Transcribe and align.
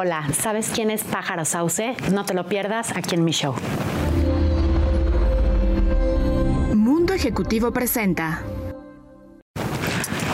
Hola, 0.00 0.28
¿sabes 0.32 0.70
quién 0.72 0.92
es 0.92 1.02
Pájaro 1.02 1.44
Sauce? 1.44 1.96
No 2.12 2.24
te 2.24 2.32
lo 2.32 2.46
pierdas 2.46 2.96
aquí 2.96 3.16
en 3.16 3.24
mi 3.24 3.32
show. 3.32 3.52
Mundo 6.72 7.14
Ejecutivo 7.14 7.72
presenta. 7.72 8.44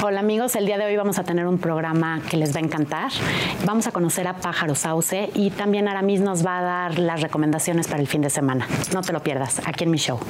Hola 0.02 0.20
amigos, 0.20 0.54
el 0.56 0.66
día 0.66 0.76
de 0.76 0.84
hoy 0.84 0.96
vamos 0.98 1.18
a 1.18 1.24
tener 1.24 1.46
un 1.46 1.56
programa 1.56 2.20
que 2.28 2.36
les 2.36 2.54
va 2.54 2.60
a 2.60 2.62
encantar. 2.62 3.10
Vamos 3.64 3.86
a 3.86 3.92
conocer 3.92 4.28
a 4.28 4.36
Pájaro 4.36 4.74
Sauce 4.74 5.30
y 5.32 5.48
también 5.48 5.88
Aramis 5.88 6.20
nos 6.20 6.44
va 6.44 6.58
a 6.58 6.62
dar 6.62 6.98
las 6.98 7.22
recomendaciones 7.22 7.88
para 7.88 8.02
el 8.02 8.06
fin 8.06 8.20
de 8.20 8.28
semana. 8.28 8.68
No 8.92 9.00
te 9.00 9.14
lo 9.14 9.22
pierdas 9.22 9.62
aquí 9.66 9.84
en 9.84 9.90
mi 9.90 9.96
show. 9.96 10.20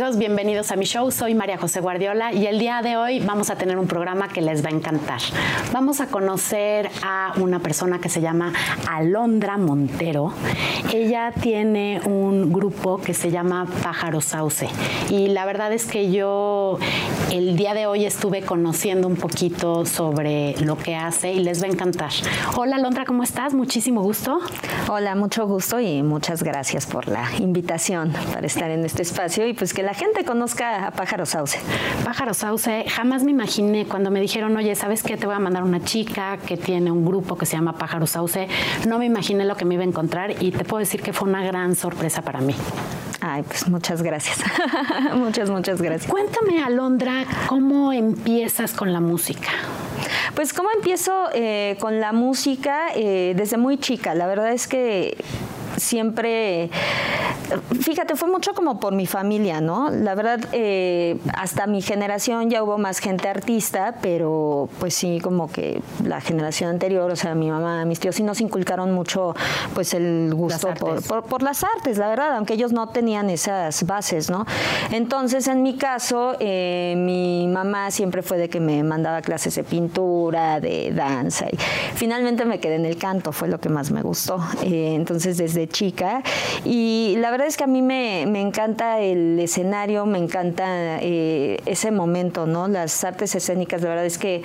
Amigos, 0.00 0.16
bienvenidos 0.16 0.70
a 0.70 0.76
mi 0.76 0.86
show. 0.86 1.10
Soy 1.10 1.34
María 1.34 1.58
José 1.58 1.80
Guardiola 1.80 2.32
y 2.32 2.46
el 2.46 2.58
día 2.58 2.80
de 2.80 2.96
hoy 2.96 3.20
vamos 3.20 3.50
a 3.50 3.56
tener 3.56 3.76
un 3.76 3.86
programa 3.86 4.28
que 4.28 4.40
les 4.40 4.64
va 4.64 4.70
a 4.70 4.72
encantar. 4.72 5.20
Vamos 5.72 6.00
a 6.00 6.06
conocer 6.06 6.88
a 7.02 7.34
una 7.36 7.58
persona 7.58 7.98
que 7.98 8.08
se 8.08 8.22
llama 8.22 8.54
Alondra 8.88 9.58
Montero. 9.58 10.32
Ella 10.90 11.34
tiene 11.42 12.00
un 12.06 12.50
grupo 12.50 12.96
que 12.96 13.12
se 13.12 13.30
llama 13.30 13.66
Pájaro 13.82 14.22
Sauce 14.22 14.68
y 15.10 15.28
la 15.28 15.44
verdad 15.44 15.70
es 15.70 15.84
que 15.84 16.10
yo 16.10 16.78
el 17.30 17.56
día 17.56 17.74
de 17.74 17.86
hoy 17.86 18.06
estuve 18.06 18.40
conociendo 18.40 19.06
un 19.06 19.16
poquito 19.16 19.84
sobre 19.84 20.54
lo 20.60 20.78
que 20.78 20.96
hace 20.96 21.34
y 21.34 21.40
les 21.40 21.62
va 21.62 21.66
a 21.66 21.70
encantar. 21.72 22.10
Hola 22.56 22.76
Alondra, 22.76 23.04
¿cómo 23.04 23.22
estás? 23.22 23.52
Muchísimo 23.52 24.02
gusto. 24.02 24.40
Hola, 24.88 25.14
mucho 25.14 25.46
gusto 25.46 25.78
y 25.78 26.02
muchas 26.02 26.42
gracias 26.42 26.86
por 26.86 27.06
la 27.06 27.28
invitación 27.38 28.14
para 28.32 28.46
estar 28.46 28.70
en 28.70 28.86
este 28.86 29.02
espacio 29.02 29.46
y 29.46 29.52
pues 29.52 29.74
que 29.74 29.82
la 29.82 29.89
gente 29.94 30.24
conozca 30.24 30.86
a 30.86 30.90
Pájaro 30.90 31.26
Sauce. 31.26 31.58
Pájaro 32.04 32.34
Sauce, 32.34 32.84
jamás 32.88 33.22
me 33.24 33.30
imaginé 33.30 33.86
cuando 33.86 34.10
me 34.10 34.20
dijeron, 34.20 34.56
oye, 34.56 34.74
¿sabes 34.74 35.02
qué? 35.02 35.16
Te 35.16 35.26
voy 35.26 35.34
a 35.34 35.38
mandar 35.38 35.62
una 35.62 35.82
chica 35.84 36.38
que 36.38 36.56
tiene 36.56 36.90
un 36.90 37.04
grupo 37.04 37.36
que 37.36 37.46
se 37.46 37.56
llama 37.56 37.74
Pájaro 37.74 38.06
Sauce. 38.06 38.48
No 38.86 38.98
me 38.98 39.06
imaginé 39.06 39.44
lo 39.44 39.56
que 39.56 39.64
me 39.64 39.74
iba 39.74 39.82
a 39.82 39.86
encontrar 39.86 40.42
y 40.42 40.52
te 40.52 40.64
puedo 40.64 40.80
decir 40.80 41.02
que 41.02 41.12
fue 41.12 41.28
una 41.28 41.44
gran 41.44 41.76
sorpresa 41.76 42.22
para 42.22 42.40
mí. 42.40 42.54
Ay, 43.20 43.42
pues 43.42 43.68
muchas 43.68 44.02
gracias. 44.02 44.38
muchas, 45.14 45.50
muchas 45.50 45.82
gracias. 45.82 46.10
Cuéntame, 46.10 46.62
Alondra, 46.62 47.24
¿cómo 47.48 47.92
empiezas 47.92 48.72
con 48.72 48.92
la 48.92 49.00
música? 49.00 49.50
Pues 50.34 50.52
cómo 50.52 50.70
empiezo 50.74 51.28
eh, 51.34 51.76
con 51.80 52.00
la 52.00 52.12
música 52.12 52.86
eh, 52.94 53.34
desde 53.36 53.58
muy 53.58 53.78
chica. 53.78 54.14
La 54.14 54.26
verdad 54.26 54.52
es 54.52 54.66
que 54.66 55.16
siempre, 55.76 56.70
fíjate, 57.80 58.16
fue 58.16 58.28
mucho 58.28 58.54
como 58.54 58.80
por 58.80 58.94
mi 58.94 59.06
familia, 59.06 59.60
¿no? 59.60 59.90
La 59.90 60.14
verdad, 60.14 60.40
eh, 60.52 61.18
hasta 61.34 61.66
mi 61.66 61.82
generación 61.82 62.50
ya 62.50 62.62
hubo 62.62 62.78
más 62.78 62.98
gente 62.98 63.28
artista, 63.28 63.96
pero 64.00 64.68
pues 64.78 64.94
sí, 64.94 65.20
como 65.22 65.50
que 65.50 65.82
la 66.04 66.20
generación 66.20 66.70
anterior, 66.70 67.10
o 67.10 67.16
sea, 67.16 67.34
mi 67.34 67.50
mamá, 67.50 67.84
mis 67.84 68.00
tíos 68.00 68.16
sí 68.16 68.22
nos 68.22 68.40
inculcaron 68.40 68.92
mucho, 68.92 69.34
pues 69.74 69.94
el 69.94 70.32
gusto 70.34 70.72
por, 70.74 71.24
por, 71.24 71.42
las 71.42 71.64
artes, 71.64 71.98
la 71.98 72.08
verdad, 72.08 72.36
aunque 72.36 72.54
ellos 72.54 72.72
no 72.72 72.88
tenían 72.88 73.30
esas 73.30 73.84
bases, 73.86 74.30
¿no? 74.30 74.46
Entonces, 74.90 75.48
en 75.48 75.62
mi 75.62 75.76
caso, 75.76 76.36
eh, 76.40 76.94
mi 76.96 77.46
mamá 77.48 77.90
siempre 77.90 78.22
fue 78.22 78.38
de 78.38 78.48
que 78.48 78.60
me 78.60 78.82
mandaba 78.82 79.22
clases 79.22 79.54
de 79.54 79.64
pintura, 79.64 80.60
de 80.60 80.92
danza, 80.92 81.46
y 81.50 81.56
finalmente 81.94 82.44
me 82.44 82.60
quedé 82.60 82.76
en 82.76 82.84
el 82.84 82.96
canto, 82.96 83.32
fue 83.32 83.48
lo 83.48 83.58
que 83.58 83.68
más 83.68 83.90
me 83.90 84.02
gustó. 84.02 84.38
Eh, 84.62 84.94
entonces, 84.94 85.36
desde 85.36 85.68
chica. 85.68 86.22
Y 86.64 87.16
la 87.20 87.30
verdad 87.30 87.46
es 87.46 87.56
que 87.56 87.64
a 87.64 87.66
mí 87.66 87.82
me, 87.82 88.22
encanta 88.40 89.00
el 89.00 89.38
escenario, 89.38 90.06
me 90.06 90.18
encanta 90.18 90.98
eh, 91.00 91.60
ese 91.66 91.90
momento, 91.90 92.46
¿no? 92.46 92.68
Las 92.68 93.04
artes 93.04 93.34
escénicas, 93.34 93.82
la 93.82 93.90
verdad 93.90 94.06
es 94.06 94.18
que 94.18 94.42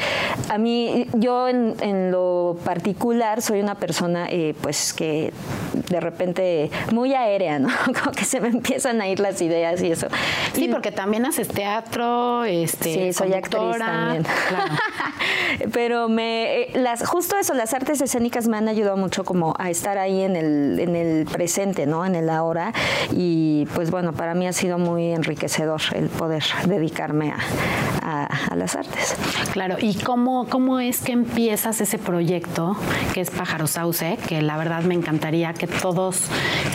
a 0.50 0.58
mí, 0.58 1.08
yo 1.14 1.48
en, 1.48 2.12
lo 2.12 2.58
particular 2.64 3.42
soy 3.42 3.62
una 3.62 3.76
persona, 3.76 4.28
eh, 4.30 4.54
pues 4.62 4.94
que 4.94 5.34
de 5.90 6.00
repente 6.00 6.70
muy 6.92 7.14
aérea, 7.14 7.60
¿no? 7.60 7.70
Como 7.86 8.12
que 8.12 8.26
se 8.26 8.42
me 8.42 8.50
empiezan 8.50 9.02
a 9.02 9.08
ir 9.08 9.20
las 9.20 9.42
ideas 9.42 9.82
y 9.82 9.92
eso. 9.92 10.08
Sí, 10.54 10.68
porque 10.68 10.92
también 10.92 11.26
haces 11.26 11.48
teatro, 11.48 12.44
este, 12.44 12.94
sí, 12.94 13.14
soy 13.14 13.34
actriz 13.34 13.78
también. 13.78 14.26
Pero 15.72 16.10
me, 16.10 16.62
eh, 16.62 16.72
las, 16.76 17.08
justo 17.08 17.38
eso, 17.38 17.54
las 17.54 17.74
artes 17.74 18.02
escénicas 18.02 18.48
me 18.48 18.58
han 18.58 18.68
ayudado 18.68 18.98
mucho 18.98 19.24
como 19.24 19.56
a 19.58 19.70
estar 19.70 19.98
ahí 19.98 20.22
en 20.22 20.36
el, 20.36 20.80
en 20.80 20.96
el 20.96 21.26
presente, 21.26 21.86
¿no? 21.86 22.06
En 22.06 22.16
el 22.16 22.30
ahora. 22.30 22.65
Y 23.12 23.68
pues 23.74 23.92
bueno, 23.92 24.14
para 24.14 24.34
mí 24.34 24.48
ha 24.48 24.54
sido 24.54 24.78
muy 24.78 25.12
enriquecedor 25.12 25.82
el 25.94 26.10
poder 26.10 26.44
dedicarme 26.68 27.32
a, 27.32 27.40
las 28.56 28.76
artes. 28.76 29.16
Claro, 29.52 29.76
¿y 29.82 29.96
cómo, 29.96 30.48
cómo 30.48 30.80
es 30.80 31.02
que 31.02 31.12
empiezas 31.12 31.82
ese 31.82 31.98
proyecto 31.98 32.78
que 33.14 33.22
es 33.22 33.32
Pájaro 33.32 33.68
Sauce? 33.68 34.18
Que 34.28 34.42
la 34.42 34.58
verdad 34.58 34.84
me 34.84 34.94
encantaría 34.94 35.54
que 35.54 35.68
todos 35.68 36.28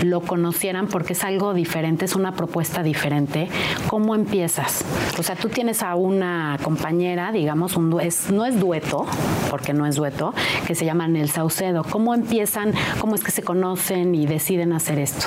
lo 0.02 0.20
conocieran 0.20 0.88
porque 0.88 1.14
es 1.14 1.24
algo 1.24 1.54
diferente, 1.54 2.04
es 2.04 2.16
una 2.16 2.32
propuesta 2.32 2.82
diferente. 2.82 3.48
¿Cómo 3.88 4.14
empiezas? 4.14 4.84
O 5.18 5.22
sea, 5.22 5.36
tú 5.36 5.48
tienes 5.48 5.82
a 5.82 5.94
una 5.94 6.58
compañera, 6.62 7.32
digamos, 7.32 7.76
un, 7.76 8.00
es, 8.00 8.30
no 8.30 8.44
es 8.44 8.58
dueto, 8.58 9.06
porque 9.50 9.72
no 9.72 9.86
es 9.86 9.96
dueto, 9.96 10.34
que 10.66 10.74
se 10.74 10.84
llama 10.84 11.08
Nel 11.08 11.30
Saucedo. 11.30 11.84
¿Cómo 11.84 12.14
empiezan? 12.14 12.72
¿Cómo 13.00 13.14
es 13.14 13.22
que 13.22 13.30
se 13.30 13.42
conocen 13.42 14.14
y 14.14 14.26
deciden 14.26 14.72
hacer 14.72 14.98
esto? 14.98 15.26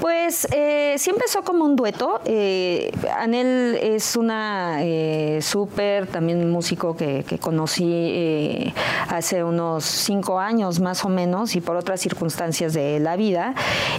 Pues 0.00 0.46
eh, 0.50 0.94
sí 0.98 1.10
empezó 1.10 1.42
como 1.42 1.64
un 1.64 1.76
dueto. 1.76 2.20
Eh, 2.24 2.92
Anel 3.16 3.78
es 3.80 4.16
una 4.16 4.78
eh, 4.80 5.40
súper 5.42 6.06
también 6.06 6.50
músico 6.50 6.96
que, 6.96 7.24
conocí 7.40 7.84
eh, 7.88 8.74
hace 9.08 9.42
unos 9.42 9.84
cinco 9.84 10.38
años 10.38 10.80
más 10.80 11.04
o 11.04 11.08
menos 11.08 11.56
y 11.56 11.60
por 11.60 11.76
otras 11.76 12.00
circunstancias 12.00 12.72
de 12.74 13.00
la 13.00 13.16
vida. 13.16 13.54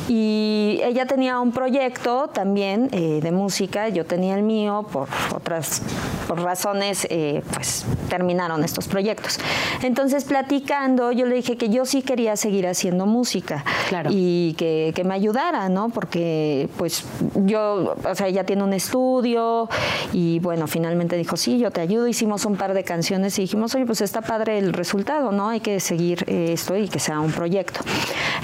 Y 0.08 0.80
ella 0.84 1.06
tenía 1.06 1.40
un 1.40 1.52
proyecto 1.52 2.28
también 2.28 2.88
de 2.90 3.32
música, 3.32 3.90
yo 3.90 4.06
tenía 4.06 4.36
el 4.36 4.44
mío, 4.44 4.86
por 4.92 5.08
otras 5.36 5.82
razones, 6.28 7.08
pues 7.54 7.86
terminaron 8.10 8.64
estos 8.64 8.88
proyectos. 8.88 9.40
Entonces, 9.82 10.24
platicando, 10.24 11.12
yo 11.12 11.26
le 11.26 11.36
dije 11.36 11.58
que 11.58 11.70
yo 11.70 11.86
sí 11.86 12.02
quería 12.02 12.36
seguir 12.36 12.68
haciendo 12.68 13.06
música. 13.06 13.64
Claro. 13.90 14.10
Y 14.14 14.54
que, 14.58 15.04
me 15.04 15.14
ayudara, 15.14 15.68
¿no? 15.68 15.83
Porque 15.90 16.70
pues 16.78 17.04
yo, 17.36 17.96
o 18.04 18.16
sea, 18.16 18.28
ella 18.28 18.44
tiene 18.46 18.64
un 18.64 18.74
estudio 18.74 19.70
y 20.12 20.40
bueno, 20.40 20.68
finalmente 20.68 21.16
dijo, 21.16 21.38
sí, 21.38 21.58
yo 21.60 21.72
te 21.72 21.82
ayudo, 21.82 22.08
hicimos 22.08 22.46
un 22.46 22.56
par 22.56 22.74
de 22.74 22.84
canciones 22.84 23.38
y 23.40 23.44
dijimos, 23.44 23.74
oye, 23.76 23.86
pues 23.86 24.02
está 24.02 24.22
padre 24.22 24.58
el 24.58 24.74
resultado, 24.74 25.32
¿no? 25.32 25.50
Hay 25.50 25.60
que 25.60 25.80
seguir 25.80 26.24
eh, 26.28 26.54
esto 26.54 26.76
y 26.76 26.88
que 26.88 27.00
sea 27.00 27.20
un 27.20 27.32
proyecto. 27.32 27.82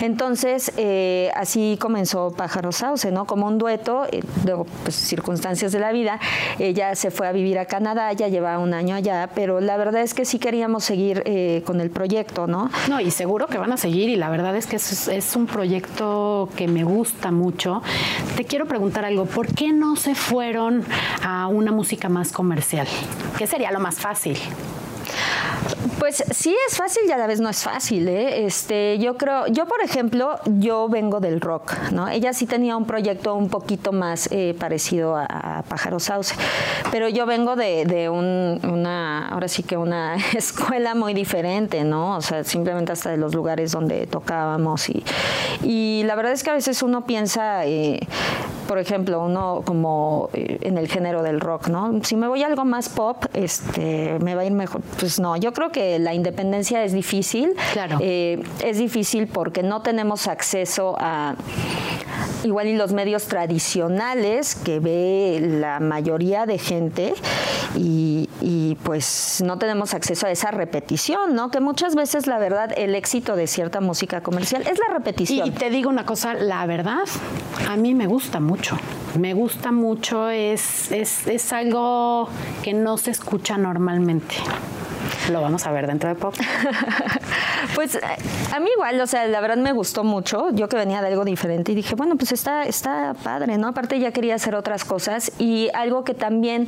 Entonces, 0.01 0.71
eh, 0.77 1.31
así 1.35 1.77
comenzó 1.79 2.31
Pájaro 2.31 2.71
Sauce, 2.71 3.11
¿no? 3.11 3.25
Como 3.25 3.47
un 3.47 3.57
dueto, 3.57 4.05
eh, 4.11 4.21
pues, 4.83 4.95
circunstancias 4.95 5.71
de 5.71 5.79
la 5.79 5.91
vida. 5.91 6.19
Ella 6.57 6.95
se 6.95 7.11
fue 7.11 7.27
a 7.27 7.31
vivir 7.31 7.59
a 7.59 7.65
Canadá, 7.65 8.11
ya 8.13 8.27
lleva 8.27 8.57
un 8.59 8.73
año 8.73 8.95
allá, 8.95 9.29
pero 9.35 9.59
la 9.59 9.77
verdad 9.77 10.01
es 10.01 10.13
que 10.13 10.25
sí 10.25 10.39
queríamos 10.39 10.83
seguir 10.83 11.23
con 11.65 11.81
el 11.81 11.89
proyecto, 11.89 12.47
¿no? 12.47 12.69
No, 12.87 12.99
y 12.99 13.11
seguro 13.11 13.47
que 13.47 13.57
van 13.57 13.71
a 13.71 13.77
seguir 13.77 14.09
y 14.09 14.15
la 14.15 14.29
verdad 14.29 14.55
es 14.55 14.65
que 14.65 14.77
es 14.77 15.35
un 15.35 15.47
proyecto 15.47 16.49
que 16.55 16.67
me 16.67 16.83
gusta 16.83 17.28
mucho. 17.31 17.81
Te 18.35 18.45
quiero 18.45 18.65
preguntar 18.65 19.05
algo, 19.05 19.25
¿por 19.25 19.53
qué 19.53 19.71
no 19.71 19.95
se 19.95 20.15
fueron 20.15 20.83
a 21.23 21.47
una 21.47 21.71
música 21.71 22.09
más 22.09 22.31
comercial? 22.31 22.87
¿Qué 23.37 23.47
sería 23.47 23.71
lo 23.71 23.79
más 23.79 23.99
fácil? 23.99 24.37
Pues 25.99 26.23
sí 26.31 26.55
es 26.67 26.77
fácil 26.77 27.03
y 27.07 27.11
a 27.11 27.17
la 27.17 27.27
vez 27.27 27.41
no 27.41 27.49
es 27.49 27.61
fácil, 27.61 28.07
¿eh? 28.07 28.45
Este, 28.45 28.97
yo 28.99 29.17
creo, 29.17 29.47
yo 29.47 29.65
por 29.65 29.81
ejemplo, 29.81 30.39
yo 30.45 30.87
vengo 30.87 31.19
del 31.19 31.41
rock, 31.41 31.73
¿no? 31.91 32.07
Ella 32.07 32.31
sí 32.31 32.45
tenía 32.45 32.77
un 32.77 32.85
proyecto 32.85 33.35
un 33.35 33.49
poquito 33.49 33.91
más 33.91 34.29
eh, 34.31 34.55
parecido 34.57 35.17
a, 35.17 35.63
Pájaro 35.67 35.99
Sauce, 35.99 36.33
pero 36.89 37.09
yo 37.09 37.25
vengo 37.25 37.55
de, 37.57 38.09
una, 38.09 39.27
ahora 39.27 39.49
sí 39.49 39.61
que 39.61 39.75
una 39.75 40.15
escuela 40.33 40.95
muy 40.95 41.13
diferente, 41.13 41.83
¿no? 41.83 42.15
O 42.15 42.21
sea, 42.21 42.45
simplemente 42.45 42.93
hasta 42.93 43.11
de 43.11 43.17
los 43.17 43.35
lugares 43.35 43.73
donde 43.73 44.07
tocábamos 44.07 44.89
y, 44.89 45.03
y 45.63 46.03
la 46.05 46.15
verdad 46.15 46.31
es 46.31 46.43
que 46.43 46.49
a 46.49 46.53
veces 46.53 46.81
uno 46.81 47.05
piensa, 47.05 47.65
eh, 47.65 47.99
por 48.69 48.77
ejemplo, 48.77 49.25
uno 49.25 49.63
como 49.65 50.29
eh, 50.31 50.59
en 50.61 50.77
el 50.77 50.87
género 50.87 51.23
del 51.23 51.39
rock, 51.39 51.69
¿no? 51.69 52.03
Si 52.03 52.15
me 52.15 52.27
voy 52.27 52.43
a 52.43 52.45
algo 52.45 52.65
más 52.65 52.87
pop, 52.87 53.25
este, 53.33 54.19
me 54.19 54.35
va 54.35 54.43
a 54.43 54.45
ir 54.45 54.51
mejor. 54.51 54.81
Pues 54.99 55.19
no, 55.19 55.35
yo 55.37 55.53
creo 55.53 55.71
que 55.71 55.97
la 55.97 56.13
independencia 56.13 56.83
es 56.83 56.93
difícil. 56.93 57.55
Claro. 57.73 57.97
Eh, 57.99 58.39
es 58.63 58.77
difícil 58.77 59.25
porque 59.25 59.63
no 59.63 59.81
tenemos 59.81 60.27
acceso 60.27 60.95
a 60.99 61.33
igual 62.43 62.67
y 62.67 62.75
los 62.75 62.93
medios 62.93 63.25
tradicionales 63.25 64.55
que 64.55 64.79
ve 64.79 65.39
la 65.41 65.79
mayoría 65.79 66.45
de 66.45 66.57
gente 66.57 67.13
y, 67.75 68.29
y, 68.41 68.75
pues 68.83 69.41
no 69.45 69.57
tenemos 69.57 69.93
acceso 69.93 70.27
a 70.27 70.31
esa 70.31 70.51
repetición, 70.51 71.35
¿no? 71.35 71.51
Que 71.51 71.59
muchas 71.59 71.95
veces 71.95 72.27
la 72.27 72.39
verdad 72.39 72.71
el 72.77 72.95
éxito 72.95 73.35
de 73.35 73.47
cierta 73.47 73.81
música 73.81 74.21
comercial 74.21 74.63
es 74.63 74.79
la 74.79 74.93
repetición. 74.93 75.47
Y 75.47 75.51
te 75.51 75.69
digo 75.69 75.89
una 75.89 76.05
cosa, 76.05 76.33
la 76.33 76.65
verdad, 76.65 77.03
a 77.67 77.75
mí 77.75 77.93
me 77.93 78.07
gusta 78.07 78.39
mucho. 78.39 78.77
Me 79.17 79.33
gusta 79.33 79.71
mucho, 79.71 80.29
es, 80.29 80.91
es, 80.91 81.27
es 81.27 81.53
algo 81.53 82.29
que 82.63 82.73
no 82.73 82.97
se 82.97 83.11
escucha 83.11 83.57
normalmente. 83.57 84.35
Lo 85.31 85.41
vamos 85.41 85.65
a 85.65 85.71
ver 85.71 85.87
dentro 85.87 86.09
de 86.09 86.15
poco. 86.15 86.37
pues 87.75 87.95
eh, 87.95 87.99
a 88.53 88.59
mí 88.59 88.69
igual, 88.73 88.99
o 88.99 89.07
sea, 89.07 89.27
la 89.27 89.41
verdad 89.41 89.57
me 89.57 89.71
gustó 89.71 90.03
mucho. 90.03 90.49
Yo 90.51 90.67
que 90.69 90.75
venía 90.75 91.01
de 91.01 91.07
algo 91.07 91.25
diferente 91.25 91.71
y 91.71 91.75
dije, 91.75 91.95
bueno, 91.95 92.15
pues 92.15 92.31
está, 92.31 92.63
está 92.63 93.15
padre, 93.23 93.57
¿no? 93.57 93.67
Aparte 93.67 93.99
ya 93.99 94.11
quería 94.11 94.35
hacer 94.35 94.55
otras 94.55 94.85
cosas 94.85 95.31
y 95.39 95.69
algo 95.73 96.03
que 96.03 96.13
también 96.13 96.67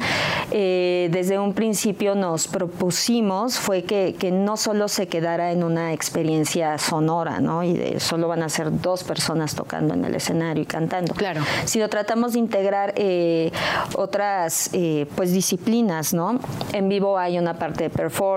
eh, 0.51 1.09
desde 1.11 1.39
un 1.39 1.53
principio 1.53 2.15
nos 2.15 2.47
propusimos 2.47 3.57
fue 3.57 3.83
que, 3.83 4.15
que, 4.17 4.31
no 4.31 4.57
solo 4.57 4.87
se 4.87 5.07
quedara 5.07 5.51
en 5.51 5.63
una 5.63 5.93
experiencia 5.93 6.77
sonora, 6.77 7.39
¿no? 7.39 7.63
Y 7.63 7.73
de 7.73 7.99
solo 7.99 8.27
van 8.27 8.43
a 8.43 8.49
ser 8.49 8.81
dos 8.81 9.03
personas 9.03 9.55
tocando 9.55 9.93
en 9.93 10.05
el 10.05 10.15
escenario 10.15 10.63
y 10.63 10.65
cantando. 10.65 11.13
Claro. 11.13 11.41
Sino 11.65 11.89
tratamos 11.89 12.33
de 12.33 12.39
integrar 12.39 12.93
eh, 12.95 13.51
otras, 13.95 14.69
pues, 15.15 15.31
disciplinas, 15.31 16.13
¿no? 16.13 16.39
En 16.73 16.89
vivo 16.89 17.17
hay 17.17 17.37
una 17.37 17.55
parte 17.55 17.85
de 17.85 17.89
performance, 17.89 18.30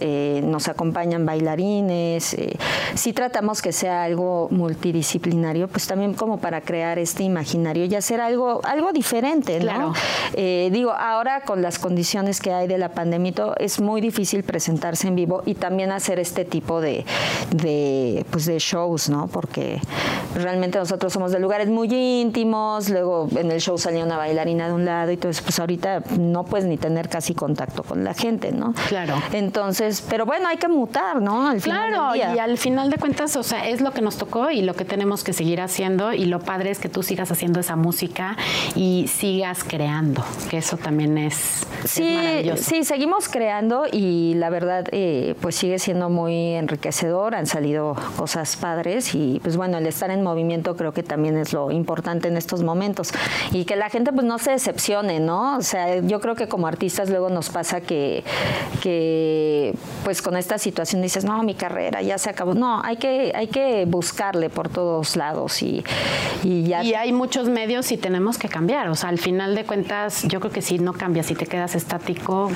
eh, 0.00 0.40
nos 0.44 0.68
acompañan 0.68 1.24
bailarines, 1.24 2.34
eh, 2.34 2.56
si 2.94 3.12
tratamos 3.12 3.62
que 3.62 3.72
sea 3.72 4.04
algo 4.04 4.48
multidisciplinario, 4.50 5.68
pues 5.68 5.86
también 5.86 6.14
como 6.14 6.38
para 6.38 6.60
crear 6.60 6.98
este 6.98 7.22
imaginario 7.22 7.84
y 7.84 7.94
hacer 7.94 8.20
algo, 8.20 8.60
algo 8.64 8.92
diferente, 8.92 9.60
¿no? 9.60 9.92
Eh, 10.34 10.70
digo, 10.72 10.92
ahora 10.92 11.42
con 11.42 11.62
las 11.62 11.78
condiciones 11.78 12.40
que 12.40 12.52
hay 12.52 12.66
de 12.66 12.78
la 12.78 12.90
pandemia, 12.90 13.18
es 13.58 13.80
muy 13.80 14.00
difícil 14.00 14.42
presentarse 14.42 15.08
en 15.08 15.16
vivo 15.16 15.42
y 15.44 15.54
también 15.54 15.90
hacer 15.92 16.18
este 16.18 16.44
tipo 16.44 16.80
de, 16.80 17.04
de, 17.50 18.24
pues 18.30 18.46
de 18.46 18.58
shows, 18.58 19.08
¿no? 19.08 19.26
Porque 19.26 19.80
realmente 20.34 20.78
nosotros 20.78 21.12
somos 21.12 21.32
de 21.32 21.38
lugares 21.38 21.68
muy 21.68 21.88
íntimos, 21.92 22.88
luego 22.88 23.28
en 23.36 23.50
el 23.50 23.60
show 23.60 23.76
salía 23.76 24.04
una 24.04 24.16
bailarina 24.16 24.68
de 24.68 24.74
un 24.74 24.84
lado 24.84 25.10
y 25.10 25.18
eso, 25.20 25.42
pues 25.42 25.58
ahorita 25.58 26.02
no 26.18 26.44
puedes 26.44 26.66
ni 26.66 26.76
tener 26.76 27.08
casi 27.08 27.34
contacto 27.34 27.82
con 27.82 28.04
la 28.04 28.14
gente, 28.14 28.52
¿no? 28.52 28.72
Claro. 28.88 29.16
Entonces, 29.32 30.02
pero 30.08 30.26
bueno, 30.26 30.48
hay 30.48 30.56
que 30.56 30.68
mutar, 30.68 31.20
¿no? 31.20 31.48
Al 31.48 31.60
claro, 31.60 32.14
y 32.14 32.20
al 32.20 32.58
final 32.58 32.90
de 32.90 32.96
cuentas, 32.96 33.36
o 33.36 33.42
sea, 33.42 33.68
es 33.68 33.80
lo 33.80 33.92
que 33.92 34.00
nos 34.00 34.16
tocó 34.16 34.50
y 34.50 34.62
lo 34.62 34.74
que 34.74 34.84
tenemos 34.84 35.24
que 35.24 35.32
seguir 35.32 35.60
haciendo 35.60 36.12
y 36.12 36.24
lo 36.24 36.40
padre 36.40 36.70
es 36.70 36.78
que 36.78 36.88
tú 36.88 37.02
sigas 37.02 37.30
haciendo 37.30 37.60
esa 37.60 37.76
música 37.76 38.36
y 38.74 39.06
sigas 39.08 39.64
creando, 39.64 40.24
que 40.50 40.58
eso 40.58 40.76
también 40.76 41.18
es, 41.18 41.66
sí, 41.84 42.14
maravilloso. 42.14 42.62
Sí, 42.62 42.84
seguimos 42.84 43.28
creando 43.28 43.84
y 43.90 44.34
la 44.34 44.50
verdad, 44.50 44.86
eh, 44.92 45.34
pues 45.40 45.56
sigue 45.56 45.78
siendo 45.78 46.08
muy 46.08 46.54
enriquecedor, 46.54 47.34
han 47.34 47.46
salido 47.46 47.96
cosas 48.16 48.56
padres 48.56 49.14
y 49.14 49.40
pues 49.42 49.56
bueno, 49.56 49.78
el 49.78 49.86
estar 49.86 50.10
en 50.10 50.22
movimiento 50.22 50.76
creo 50.76 50.92
que 50.92 51.02
también 51.02 51.36
es 51.36 51.52
lo 51.52 51.70
importante 51.70 52.28
en 52.28 52.36
estos 52.36 52.62
momentos 52.62 53.12
y 53.52 53.64
que 53.64 53.76
la 53.76 53.90
gente 53.90 54.12
pues 54.12 54.26
no 54.26 54.38
se 54.38 54.52
decepcione, 54.52 55.20
¿no? 55.20 55.56
O 55.58 55.62
sea, 55.62 56.00
yo 56.00 56.20
creo 56.20 56.34
que 56.34 56.48
como 56.48 56.66
artistas 56.66 57.10
luego 57.10 57.28
nos 57.28 57.50
pasa 57.50 57.80
que, 57.80 58.24
que 58.82 59.17
pues 60.04 60.22
con 60.22 60.36
esta 60.36 60.58
situación 60.58 61.02
dices, 61.02 61.24
no, 61.24 61.42
mi 61.42 61.54
carrera 61.54 62.02
ya 62.02 62.18
se 62.18 62.30
acabó. 62.30 62.54
No, 62.54 62.80
hay 62.82 62.96
que, 62.96 63.32
hay 63.34 63.48
que 63.48 63.84
buscarle 63.86 64.50
por 64.50 64.68
todos 64.68 65.16
lados 65.16 65.62
y, 65.62 65.84
y 66.42 66.64
ya. 66.64 66.82
Y 66.82 66.94
hay 66.94 67.12
muchos 67.12 67.48
medios 67.48 67.90
y 67.92 67.96
tenemos 67.96 68.38
que 68.38 68.48
cambiar. 68.48 68.88
O 68.88 68.94
sea, 68.94 69.08
al 69.10 69.18
final 69.18 69.54
de 69.54 69.64
cuentas, 69.64 70.24
yo 70.24 70.40
creo 70.40 70.52
que 70.52 70.62
si 70.62 70.78
no 70.78 70.92
cambias, 70.92 71.26
si 71.26 71.34
te 71.34 71.46
quedas 71.46 71.74
estático, 71.74 72.50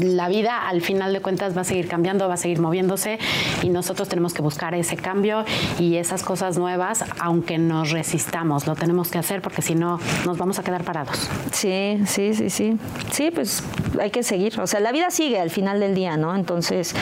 la 0.00 0.28
vida 0.28 0.68
al 0.68 0.80
final 0.80 1.12
de 1.12 1.20
cuentas 1.20 1.56
va 1.56 1.62
a 1.62 1.64
seguir 1.64 1.88
cambiando, 1.88 2.28
va 2.28 2.34
a 2.34 2.38
seguir 2.38 2.60
moviéndose 2.60 3.18
y 3.62 3.70
nosotros 3.70 4.08
tenemos 4.08 4.34
que 4.34 4.42
buscar 4.42 4.74
ese 4.74 4.96
cambio 4.96 5.44
y 5.78 5.96
esas 5.96 6.22
cosas 6.22 6.58
nuevas, 6.58 7.04
aunque 7.18 7.58
nos 7.58 7.90
resistamos, 7.90 8.66
lo 8.66 8.74
tenemos 8.74 9.10
que 9.10 9.18
hacer 9.18 9.42
porque 9.42 9.62
si 9.62 9.74
no 9.74 9.98
nos 10.24 10.38
vamos 10.38 10.58
a 10.58 10.62
quedar 10.62 10.84
parados. 10.84 11.28
Sí, 11.52 12.00
sí, 12.06 12.34
sí, 12.34 12.50
sí. 12.50 12.76
Sí, 13.10 13.30
pues 13.30 13.62
hay 14.00 14.10
que 14.10 14.22
seguir. 14.22 14.60
O 14.60 14.66
sea, 14.66 14.80
la 14.80 14.92
vida 14.92 15.10
sigue 15.10 15.38
al 15.38 15.50
final 15.54 15.80
del 15.80 15.94
día, 15.94 16.16
¿no? 16.16 16.34
Entonces, 16.34 16.94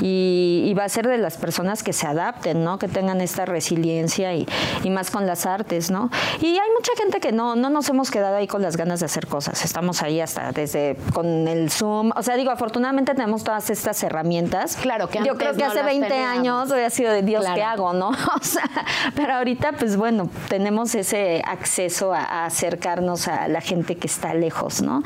y, 0.00 0.74
va 0.78 0.84
a 0.84 0.88
ser 0.88 1.06
de 1.08 1.18
las 1.18 1.36
personas 1.36 1.82
que 1.82 1.92
se 1.92 2.06
adapten, 2.06 2.64
¿no? 2.64 2.78
Que 2.78 2.88
tengan 2.88 3.20
esta 3.20 3.44
resiliencia 3.44 4.34
y, 4.34 4.46
y, 4.82 4.90
más 4.90 5.10
con 5.10 5.26
las 5.26 5.46
artes, 5.46 5.90
¿no? 5.90 6.10
Y 6.40 6.46
hay 6.46 6.70
mucha 6.74 6.92
gente 6.96 7.20
que 7.20 7.32
no, 7.32 7.56
no 7.56 7.70
nos 7.70 7.88
hemos 7.88 8.10
quedado 8.10 8.36
ahí 8.36 8.46
con 8.46 8.62
las 8.62 8.76
ganas 8.76 9.00
de 9.00 9.06
hacer 9.06 9.26
cosas. 9.26 9.64
Estamos 9.64 10.02
ahí 10.02 10.20
hasta 10.20 10.52
desde 10.52 10.96
con 11.12 11.48
el 11.48 11.70
Zoom. 11.70 12.12
O 12.16 12.22
sea, 12.22 12.36
digo, 12.36 12.50
afortunadamente 12.50 13.14
tenemos 13.14 13.44
todas 13.44 13.70
estas 13.70 14.02
herramientas. 14.02 14.76
Claro, 14.76 15.08
que 15.08 15.22
Yo 15.24 15.36
creo 15.36 15.54
que 15.54 15.64
hace 15.64 15.82
20 15.82 16.12
años 16.14 16.70
hubiera 16.70 16.90
sido 16.90 17.12
de 17.12 17.22
Dios, 17.22 17.44
¿qué 17.54 17.62
hago, 17.62 17.92
no? 17.92 18.10
O 18.40 18.42
sea, 18.42 18.70
pero 19.14 19.34
ahorita, 19.34 19.72
pues 19.72 19.96
bueno, 19.96 20.30
tenemos 20.48 20.94
ese 20.94 21.42
acceso 21.44 22.14
a, 22.14 22.20
a 22.20 22.46
acercarnos 22.46 23.28
a 23.28 23.48
la 23.48 23.60
gente 23.60 23.96
que 23.96 24.06
está 24.06 24.34
lejos, 24.34 24.82
¿no? 24.82 25.02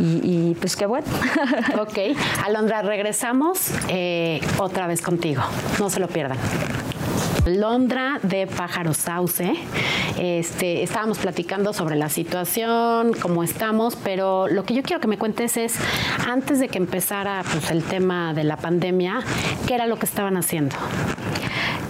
Y, 0.00 0.20
y 0.22 0.54
pues 0.54 0.76
qué 0.76 0.86
bueno. 0.86 1.06
Ok, 1.78 2.16
Alondra, 2.44 2.82
regresamos 2.82 3.70
eh, 3.88 4.40
otra 4.58 4.86
vez 4.86 5.02
contigo. 5.02 5.42
No 5.78 5.90
se 5.90 6.00
lo 6.00 6.08
pierdan. 6.08 6.38
Londra 7.46 8.20
de 8.22 8.46
Pájaro 8.46 8.94
Sauce. 8.94 9.54
Este, 10.18 10.82
estábamos 10.82 11.18
platicando 11.18 11.72
sobre 11.72 11.96
la 11.96 12.08
situación, 12.08 13.12
cómo 13.14 13.42
estamos, 13.44 13.96
pero 13.96 14.48
lo 14.48 14.64
que 14.64 14.74
yo 14.74 14.82
quiero 14.82 15.00
que 15.00 15.08
me 15.08 15.18
cuentes 15.18 15.56
es, 15.56 15.76
antes 16.26 16.58
de 16.60 16.68
que 16.68 16.78
empezara 16.78 17.42
pues, 17.50 17.70
el 17.70 17.82
tema 17.82 18.34
de 18.34 18.44
la 18.44 18.56
pandemia, 18.56 19.20
¿qué 19.66 19.74
era 19.74 19.86
lo 19.86 19.98
que 19.98 20.06
estaban 20.06 20.36
haciendo? 20.36 20.76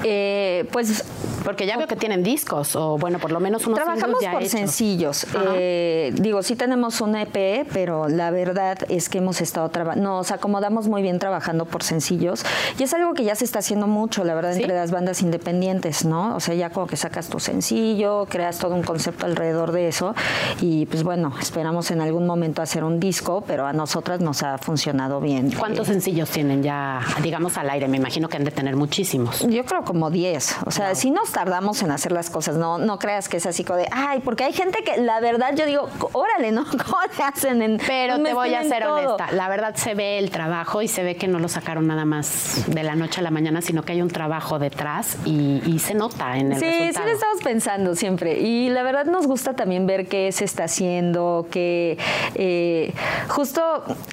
Eh, 0.05 0.69
pues 0.71 1.05
porque 1.49 1.65
ya 1.65 1.79
veo 1.79 1.87
que 1.87 1.97
tienen 1.97 2.23
discos, 2.23 2.77
o 2.77 2.99
bueno, 2.99 3.19
por 3.19 3.33
lo 3.33 3.41
menos 3.41 3.67
unos 3.67 3.79
Trabajamos 3.79 4.21
ya 4.21 4.33
por 4.33 4.43
hechos. 4.43 4.53
sencillos. 4.53 5.27
Eh, 5.57 6.13
digo, 6.15 6.43
sí 6.43 6.57
tenemos 6.57 7.01
un 7.01 7.17
EP, 7.17 7.67
pero 7.73 8.07
la 8.07 8.31
verdad 8.31 8.77
es 8.91 9.09
que 9.09 9.17
hemos 9.17 9.41
estado 9.41 9.71
trabajando, 9.71 10.11
nos 10.11 10.31
acomodamos 10.31 10.89
muy 10.89 11.01
bien 11.01 11.19
trabajando 11.19 11.65
por 11.65 11.83
sencillos. 11.83 12.45
Y 12.79 12.83
es 12.83 12.93
algo 12.93 13.15
que 13.15 13.25
ya 13.25 13.35
se 13.35 13.47
está 13.47 13.61
haciendo 13.61 13.87
mucho, 13.87 14.25
la 14.25 14.35
verdad, 14.35 14.53
¿Sí? 14.53 14.61
entre 14.61 14.77
las 14.77 14.91
bandas 14.91 15.23
independientes, 15.23 15.48
¿no? 15.53 16.37
O 16.37 16.41
sea, 16.41 16.55
ya 16.55 16.71
como 16.71 16.87
que 16.87 16.97
sacas 16.97 17.29
tu 17.29 17.39
sencillo, 17.41 18.27
creas 18.29 18.59
todo 18.59 18.75
un 18.75 18.83
concepto 18.83 19.27
alrededor 19.27 19.73
de 19.73 19.89
eso. 19.89 20.15
Y 20.61 20.87
pues 20.87 21.03
bueno, 21.03 21.33
esperamos 21.41 21.91
en 21.91 22.01
algún 22.01 22.27
momento 22.27 22.63
hacer 22.63 22.85
un 22.85 23.01
disco, 23.01 23.43
pero 23.47 23.67
a 23.67 23.73
nosotras 23.73 24.21
nos 24.21 24.43
ha 24.43 24.59
funcionado 24.59 25.21
bien. 25.21 25.51
¿Cuántos 25.53 25.89
Eh, 25.89 25.93
sencillos 25.93 26.31
tienen 26.31 26.63
ya, 26.63 27.01
digamos, 27.23 27.57
al 27.59 27.71
aire? 27.71 27.89
Me 27.89 27.97
imagino 27.97 28.29
que 28.29 28.37
han 28.37 28.45
de 28.45 28.51
tener 28.51 28.77
muchísimos. 28.77 29.47
Yo 29.49 29.65
creo 29.65 29.83
como 29.85 30.11
10. 30.11 30.57
O 30.67 30.71
sea, 30.71 30.95
si 30.95 31.11
nos 31.11 31.33
tardamos 31.33 31.83
en 31.83 31.91
hacer 31.91 32.13
las 32.13 32.31
cosas, 32.31 32.57
no, 32.57 32.79
no 32.79 32.99
creas 32.99 33.29
que 33.29 33.37
es 33.39 33.47
así 33.47 33.65
como 33.65 33.79
de, 33.79 33.89
ay, 33.91 34.21
porque 34.21 34.45
hay 34.45 34.53
gente 34.53 34.83
que 34.85 35.01
la 35.01 35.21
verdad 35.21 35.55
yo 35.57 35.67
digo, 35.67 35.89
órale, 36.13 36.53
¿no? 36.53 36.65
¿Cómo 36.71 36.97
le 37.17 37.25
hacen 37.25 37.63
en 37.63 37.81
Pero 37.87 38.21
te 38.23 38.35
voy 38.35 38.55
a 38.55 38.65
ser 38.65 38.83
todo? 38.83 38.95
honesta, 39.17 39.33
la 39.33 39.49
verdad 39.49 39.75
se 39.77 39.95
ve 39.95 40.19
el 40.19 40.31
trabajo 40.31 40.83
y 40.83 40.89
se 40.89 41.03
ve 41.03 41.17
que 41.17 41.29
no 41.29 41.39
lo 41.39 41.49
sacaron 41.49 41.87
nada 41.87 42.05
más 42.05 42.65
de 42.67 42.83
la 42.83 42.95
noche 42.95 43.21
a 43.21 43.23
la 43.23 43.31
mañana, 43.31 43.63
sino 43.63 43.83
que 43.83 43.93
hay 43.93 44.03
un 44.03 44.09
trabajo 44.09 44.59
detrás 44.59 45.17
y, 45.29 45.63
y 45.67 45.79
se 45.79 45.95
nota 45.95 46.37
en 46.39 46.53
el 46.53 46.59
Sí, 46.59 46.65
resultado. 46.67 46.93
sí 46.93 47.11
lo 47.11 47.15
estamos 47.15 47.43
pensando 47.43 47.95
siempre. 47.95 48.39
Y 48.41 48.71
la 48.71 48.83
verdad 48.83 49.05
nos 49.07 49.27
gusta 49.27 49.55
también 49.55 49.87
ver 49.87 50.07
qué 50.09 50.33
se 50.33 50.45
está 50.45 50.65
haciendo, 50.65 51.47
que 51.51 51.99
eh, 52.35 52.93
justo 53.29 53.61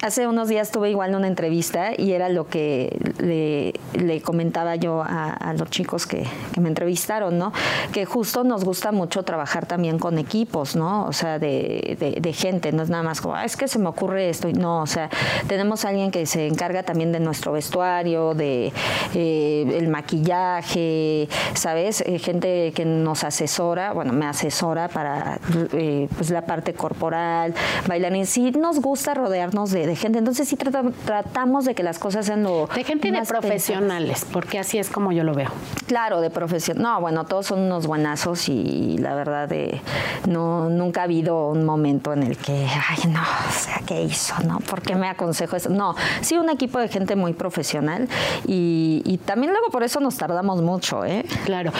hace 0.02 0.26
unos 0.26 0.48
días 0.48 0.70
tuve 0.70 0.90
igual 0.90 1.14
una 1.14 1.26
entrevista 1.28 1.90
y 1.96 2.12
era 2.12 2.28
lo 2.28 2.46
que 2.48 2.96
le, 3.18 3.72
le 3.98 4.20
comentaba 4.20 4.76
yo 4.76 5.02
a, 5.02 5.30
a 5.30 5.52
los 5.54 5.70
chicos 5.70 6.06
que, 6.06 6.24
que 6.52 6.60
me 6.60 6.68
entrevistaron, 6.68 7.38
¿no? 7.38 7.52
Que 7.92 8.04
justo 8.04 8.44
nos 8.44 8.64
gusta 8.64 8.92
mucho 8.92 9.22
trabajar 9.22 9.66
también 9.66 9.98
con 9.98 10.18
equipos, 10.18 10.76
¿no? 10.76 11.06
O 11.06 11.12
sea, 11.12 11.38
de, 11.38 11.96
de- 11.98 12.20
de 12.20 12.32
gente, 12.32 12.72
no 12.72 12.82
es 12.82 12.90
nada 12.90 13.02
más 13.02 13.20
como, 13.20 13.34
"Ah, 13.34 13.44
es 13.44 13.56
que 13.56 13.68
se 13.68 13.78
me 13.78 13.88
ocurre 13.88 14.28
esto. 14.28 14.48
No, 14.52 14.82
o 14.82 14.86
sea, 14.86 15.08
tenemos 15.48 15.84
a 15.84 15.88
alguien 15.90 16.10
que 16.10 16.26
se 16.26 16.46
encarga 16.46 16.82
también 16.82 17.12
de 17.12 17.20
nuestro 17.20 17.52
vestuario, 17.52 18.34
de 18.34 18.72
eh, 19.14 19.76
el 19.78 19.88
maquillaje, 19.88 21.05
¿sabes? 21.54 22.00
Eh, 22.02 22.18
gente 22.18 22.72
que 22.74 22.84
nos 22.84 23.24
asesora, 23.24 23.92
bueno, 23.92 24.12
me 24.12 24.26
asesora 24.26 24.88
para 24.88 25.38
eh, 25.72 26.08
pues 26.16 26.30
la 26.30 26.42
parte 26.46 26.74
corporal, 26.74 27.54
bailarín. 27.86 28.26
Sí 28.26 28.50
nos 28.52 28.80
gusta 28.80 29.14
rodearnos 29.14 29.70
de, 29.70 29.86
de 29.86 29.96
gente, 29.96 30.18
entonces 30.18 30.48
sí 30.48 30.56
trata- 30.56 30.82
tratamos 31.04 31.64
de 31.64 31.74
que 31.74 31.82
las 31.82 31.98
cosas 31.98 32.26
sean 32.26 32.42
lo 32.42 32.66
De 32.74 32.84
gente 32.84 33.08
de 33.10 33.18
más 33.18 33.28
pensadas. 33.28 33.40
profesionales, 33.46 34.26
porque 34.32 34.58
así 34.58 34.78
es 34.78 34.88
como 34.90 35.12
yo 35.12 35.22
lo 35.24 35.34
veo. 35.34 35.50
Claro, 35.86 36.20
de 36.20 36.30
profesión. 36.30 36.78
No, 36.78 36.86
No, 36.86 37.00
bueno, 37.00 37.24
todos 37.24 37.46
son 37.46 37.60
unos 37.60 37.86
buenazos 37.88 38.48
y 38.48 38.96
la 38.98 39.14
verdad 39.16 39.48
de 39.48 39.80
no 40.28 40.68
nunca 40.70 41.00
ha 41.00 41.04
habido 41.04 41.48
un 41.48 41.64
momento 41.64 42.12
en 42.12 42.22
el 42.22 42.36
que, 42.36 42.52
ay, 42.66 43.10
no, 43.10 43.20
o 43.20 43.52
sea, 43.52 43.80
¿qué 43.86 44.02
hizo? 44.02 44.34
¿No? 44.46 44.60
¿Por 44.60 44.82
qué 44.82 44.94
me 44.94 45.08
aconsejo 45.08 45.56
eso? 45.56 45.68
No, 45.68 45.94
sí, 46.20 46.36
un 46.38 46.48
equipo 46.48 46.78
de 46.78 46.88
gente 46.88 47.16
muy 47.16 47.32
profesional 47.32 48.08
y, 48.46 49.02
y 49.04 49.18
también 49.18 49.52
luego 49.52 49.68
por 49.70 49.82
eso 49.82 49.98
nos 50.00 50.16
tardamos 50.16 50.62
mucho, 50.62 50.95
¿eh? 51.04 51.24
Claro. 51.44 51.72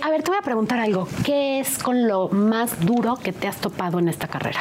a 0.00 0.10
ver, 0.10 0.22
te 0.22 0.30
voy 0.30 0.38
a 0.38 0.42
preguntar 0.42 0.80
algo. 0.80 1.08
¿Qué 1.24 1.60
es 1.60 1.78
con 1.78 2.08
lo 2.08 2.28
más 2.28 2.80
duro 2.80 3.16
que 3.16 3.32
te 3.32 3.48
has 3.48 3.56
topado 3.56 3.98
en 3.98 4.08
esta 4.08 4.28
carrera? 4.28 4.60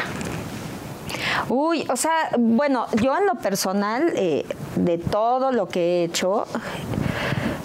Uy, 1.49 1.85
o 1.89 1.95
sea, 1.95 2.29
bueno, 2.37 2.87
yo 3.01 3.17
en 3.17 3.25
lo 3.25 3.35
personal, 3.35 4.13
eh, 4.15 4.45
de 4.75 4.97
todo 4.97 5.51
lo 5.51 5.67
que 5.67 5.79
he 5.79 6.03
hecho, 6.05 6.45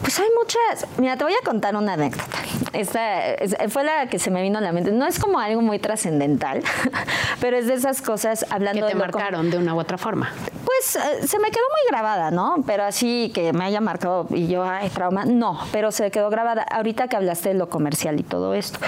pues 0.00 0.18
hay 0.18 0.28
muchas. 0.38 0.86
Mira, 0.98 1.16
te 1.16 1.24
voy 1.24 1.34
a 1.34 1.44
contar 1.44 1.76
una 1.76 1.94
anécdota. 1.94 2.38
Esta 2.72 3.36
fue 3.68 3.84
la 3.84 4.08
que 4.08 4.18
se 4.18 4.30
me 4.30 4.42
vino 4.42 4.58
a 4.58 4.60
la 4.60 4.72
mente. 4.72 4.92
No 4.92 5.06
es 5.06 5.18
como 5.18 5.38
algo 5.38 5.62
muy 5.62 5.78
trascendental, 5.78 6.62
pero 7.40 7.56
es 7.56 7.66
de 7.66 7.74
esas 7.74 8.02
cosas 8.02 8.46
hablando 8.50 8.86
que 8.86 8.92
te 8.92 8.98
marcaron 8.98 9.50
de 9.50 9.58
una 9.58 9.74
u 9.74 9.80
otra 9.80 9.98
forma. 9.98 10.32
Pues 10.64 10.96
eh, 10.96 11.26
se 11.26 11.38
me 11.38 11.50
quedó 11.50 11.62
muy 11.62 11.90
grabada, 11.90 12.30
¿no? 12.30 12.56
Pero 12.66 12.84
así 12.84 13.30
que 13.34 13.52
me 13.52 13.64
haya 13.64 13.80
marcado 13.80 14.26
y 14.30 14.46
yo, 14.46 14.64
ay, 14.64 14.90
trauma, 14.90 15.24
no, 15.24 15.58
pero 15.72 15.90
se 15.90 16.10
quedó 16.10 16.28
grabada. 16.28 16.62
Ahorita 16.62 17.08
que 17.08 17.16
hablaste 17.16 17.50
de 17.50 17.54
lo 17.54 17.68
comercial 17.68 18.20
y 18.20 18.22
todo 18.22 18.54
esto. 18.54 18.78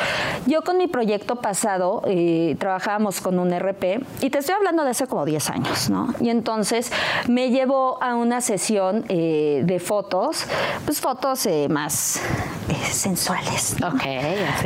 Yo 0.46 0.62
con 0.62 0.76
mi 0.76 0.86
proyecto 0.86 1.36
pasado 1.36 2.02
eh, 2.06 2.56
trabajábamos 2.58 3.20
con 3.20 3.38
un 3.38 3.52
RP 3.58 4.00
y 4.20 4.30
te 4.30 4.38
estoy 4.38 4.54
hablando 4.54 4.84
de 4.84 4.90
hace 4.90 5.06
como 5.06 5.24
10 5.24 5.50
años, 5.50 5.90
¿no? 5.90 6.14
Y 6.20 6.30
entonces 6.30 6.92
me 7.26 7.50
llevó 7.50 8.02
a 8.02 8.14
una 8.14 8.40
sesión 8.40 9.04
eh, 9.08 9.62
de 9.64 9.80
fotos, 9.80 10.46
pues 10.84 10.97
fotos 11.00 11.46
eh, 11.46 11.68
más 11.68 12.20
eh, 12.68 12.74
sensuales. 12.90 13.76
Ok, 13.84 14.02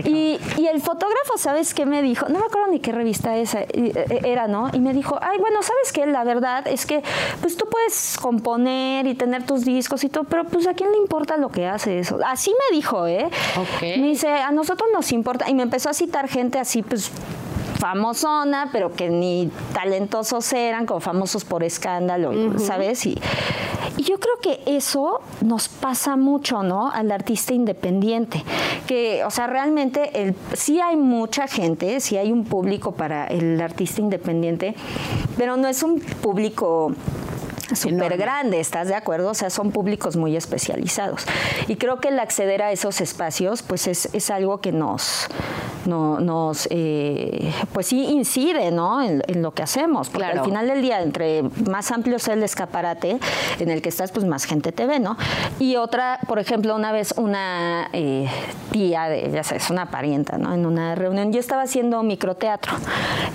y, 0.04 0.38
y, 0.56 0.66
el 0.66 0.80
fotógrafo, 0.80 1.36
¿sabes 1.36 1.74
qué 1.74 1.86
me 1.86 2.02
dijo? 2.02 2.28
No 2.28 2.38
me 2.38 2.46
acuerdo 2.46 2.68
ni 2.68 2.80
qué 2.80 2.92
revista 2.92 3.36
esa 3.36 3.62
eh, 3.62 4.20
era, 4.24 4.48
¿no? 4.48 4.70
Y 4.72 4.80
me 4.80 4.92
dijo, 4.92 5.18
ay, 5.20 5.38
bueno, 5.38 5.62
¿sabes 5.62 5.92
qué? 5.92 6.06
La 6.06 6.24
verdad 6.24 6.66
es 6.66 6.86
que 6.86 7.02
pues 7.40 7.56
tú 7.56 7.66
puedes 7.70 8.16
componer 8.20 9.06
y 9.06 9.14
tener 9.14 9.44
tus 9.44 9.64
discos 9.64 10.04
y 10.04 10.08
todo, 10.08 10.24
pero 10.24 10.44
pues 10.44 10.66
a 10.66 10.74
quién 10.74 10.90
le 10.92 10.98
importa 10.98 11.36
lo 11.36 11.50
que 11.50 11.66
haces. 11.66 12.14
Así 12.26 12.50
me 12.50 12.76
dijo, 12.76 13.06
¿eh? 13.06 13.28
Me 13.80 13.96
dice, 14.08 14.28
a 14.28 14.50
nosotros 14.50 14.88
nos 14.92 15.12
importa. 15.12 15.48
Y 15.48 15.54
me 15.54 15.62
empezó 15.62 15.90
a 15.90 15.94
citar 15.94 16.28
gente 16.28 16.58
así, 16.58 16.82
pues 16.82 17.10
famosona, 17.82 18.68
pero 18.70 18.92
que 18.92 19.08
ni 19.08 19.50
talentosos 19.74 20.52
eran, 20.52 20.86
como 20.86 21.00
famosos 21.00 21.44
por 21.44 21.64
escándalo, 21.64 22.32
¿sabes? 22.60 23.04
Y, 23.06 23.18
yo 23.98 24.18
creo 24.18 24.34
que 24.40 24.62
eso 24.66 25.20
nos 25.40 25.68
pasa 25.68 26.16
mucho, 26.16 26.62
¿no? 26.62 26.90
Al 26.90 27.10
artista 27.12 27.52
independiente. 27.52 28.42
Que, 28.86 29.24
o 29.24 29.30
sea, 29.30 29.46
realmente 29.46 30.22
el, 30.22 30.34
sí 30.54 30.80
hay 30.80 30.96
mucha 30.96 31.46
gente, 31.46 32.00
sí 32.00 32.16
hay 32.16 32.32
un 32.32 32.44
público 32.44 32.92
para 32.92 33.26
el 33.26 33.60
artista 33.60 34.00
independiente, 34.00 34.74
pero 35.36 35.56
no 35.56 35.68
es 35.68 35.82
un 35.82 36.00
público 36.00 36.92
súper 37.74 38.16
grande, 38.16 38.60
¿estás 38.60 38.88
de 38.88 38.94
acuerdo? 38.94 39.30
O 39.30 39.34
sea, 39.34 39.50
son 39.50 39.72
públicos 39.72 40.16
muy 40.16 40.36
especializados. 40.36 41.24
Y 41.68 41.76
creo 41.76 42.00
que 42.00 42.08
el 42.08 42.18
acceder 42.18 42.62
a 42.62 42.72
esos 42.72 43.00
espacios, 43.00 43.62
pues 43.62 43.86
es, 43.86 44.08
es 44.12 44.30
algo 44.30 44.60
que 44.60 44.72
nos, 44.72 45.28
no, 45.86 46.20
nos, 46.20 46.68
eh, 46.70 47.52
pues 47.72 47.86
sí 47.86 48.04
incide, 48.06 48.70
¿no? 48.70 49.02
En, 49.02 49.22
lo 49.42 49.52
que 49.52 49.62
hacemos. 49.62 50.08
Porque 50.08 50.26
al 50.26 50.44
final 50.44 50.68
del 50.68 50.82
día, 50.82 51.00
entre 51.02 51.42
más 51.68 51.90
amplio 51.90 52.18
sea 52.18 52.34
el 52.34 52.42
escaparate 52.42 53.18
en 53.58 53.70
el 53.70 53.82
que 53.82 53.88
estás, 53.88 54.12
pues 54.12 54.26
más 54.26 54.44
gente 54.44 54.72
te 54.72 54.86
ve, 54.86 55.00
¿no? 55.00 55.16
Y 55.58 55.76
otra, 55.76 56.20
por 56.28 56.38
ejemplo, 56.38 56.74
una 56.76 56.92
vez 56.92 57.14
una 57.16 57.88
eh, 57.92 58.28
tía, 58.70 59.08
de, 59.08 59.30
ya 59.30 59.42
sabes, 59.42 59.70
una 59.70 59.90
parienta, 59.90 60.38
¿no? 60.38 60.52
En 60.52 60.66
una 60.66 60.94
reunión, 60.94 61.32
yo 61.32 61.40
estaba 61.40 61.62
haciendo 61.62 62.02
microteatro. 62.02 62.72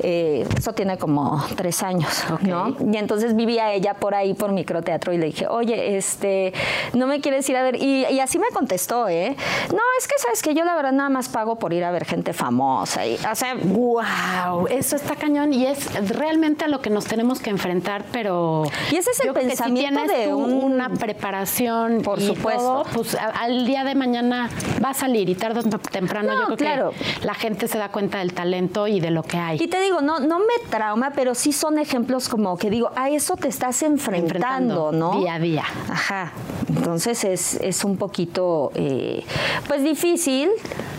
Eh, 0.01 0.48
eso 0.58 0.74
tiene 0.74 0.98
como 0.98 1.44
tres 1.56 1.84
años, 1.84 2.24
¿no? 2.42 2.75
Y 2.80 2.98
entonces 2.98 3.36
vivía 3.36 3.74
ella 3.74 3.96
por 3.96 4.16
ahí 4.16 4.34
por 4.34 4.51
microteatro 4.51 5.13
y 5.13 5.18
le 5.18 5.27
dije, 5.27 5.48
oye, 5.48 5.98
este, 5.98 6.54
no 6.94 7.08
me 7.08 7.20
quieres 7.22 7.50
ir 7.50 7.58
a 7.58 7.63
ver. 7.63 7.75
Y, 7.82 8.06
y 8.06 8.20
así 8.20 8.39
me 8.39 8.48
contestó, 8.54 9.08
¿eh? 9.10 9.36
No, 9.72 9.82
es 9.98 10.08
que 10.08 10.16
sabes 10.18 10.42
que 10.42 10.54
yo 10.54 10.63
la 10.63 10.75
verdad 10.75 10.92
nada 10.92 11.10
más 11.10 11.30
pago 11.30 11.58
por 11.58 11.74
ir 11.74 11.84
a 11.84 11.92
ver 11.92 12.06
gente 12.06 12.34
famosa. 12.34 13.06
Y, 13.06 13.16
o 13.16 13.36
sea, 13.36 13.56
wow, 13.56 14.68
eso 14.68 14.96
está 14.96 15.16
cañón 15.16 15.54
y 15.54 15.66
es 15.66 16.10
realmente 16.10 16.66
a 16.66 16.68
lo 16.68 16.82
que 16.82 16.89
nos 16.89 17.06
tenemos 17.06 17.39
que 17.39 17.50
enfrentar, 17.50 18.06
pero... 18.12 18.63
Y 18.92 18.96
ese 18.96 19.12
es 19.12 19.20
el 19.22 19.34
pensamiento 19.34 20.04
de 20.04 20.34
una 20.34 20.89
preparación, 20.89 22.01
por 22.01 22.22
supuesto, 22.22 22.84
pues 22.94 23.16
al 23.16 23.66
día 23.66 23.84
de 23.84 23.96
mañana 23.96 24.50
va 24.84 24.89
a 24.89 24.94
salir 24.94 25.30
y 25.30 25.36
tarde 25.36 25.60
o 25.60 25.63
temprano 25.63 26.34
yo 26.34 26.56
creo 26.56 26.58
claro. 26.58 26.92
que 26.92 27.25
la 27.25 27.34
gente 27.34 27.68
se 27.68 27.77
da 27.77 27.89
cuenta 27.89 28.20
del 28.20 28.34
talento 28.34 28.88
y 28.88 29.00
de 29.00 29.12
lo 29.12 29.24
que 29.24 29.38
hay. 29.38 29.58
Y 29.62 29.68
te 29.68 29.80
digo, 29.82 30.01
no, 30.01 30.20
no 30.20 30.39
me 30.39 30.70
trauma, 30.70 31.12
pero 31.16 31.36
sí 31.36 31.51
son 31.51 31.80
ejemplos 31.80 32.30
como 32.30 32.58
que 32.58 32.70
digo, 32.70 32.92
a 32.96 33.10
eso 33.10 33.36
te 33.36 33.48
estás 33.48 33.82
enfrentando, 33.84 34.92
¿no? 34.92 35.20
Día 35.20 35.36
a 35.36 35.39
día. 35.39 35.63
Ajá. 35.89 36.32
Entonces 36.70 37.24
es, 37.24 37.56
es 37.56 37.84
un 37.84 37.98
poquito, 37.98 38.72
eh, 38.75 39.24
pues 39.68 39.84
difícil, 39.88 40.50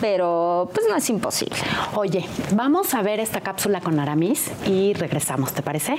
pero 0.01 0.71
pues 0.73 0.87
no 0.89 0.97
es 0.97 1.09
imposible. 1.11 1.57
Oye, 1.95 2.25
vamos 2.53 2.95
a 2.95 3.03
ver 3.03 3.21
esta 3.21 3.41
cápsula 3.41 3.81
con 3.81 3.99
Aramis 4.01 4.51
y 4.67 4.95
regresamos, 4.95 5.53
¿te 5.53 5.63
parece? 5.63 5.97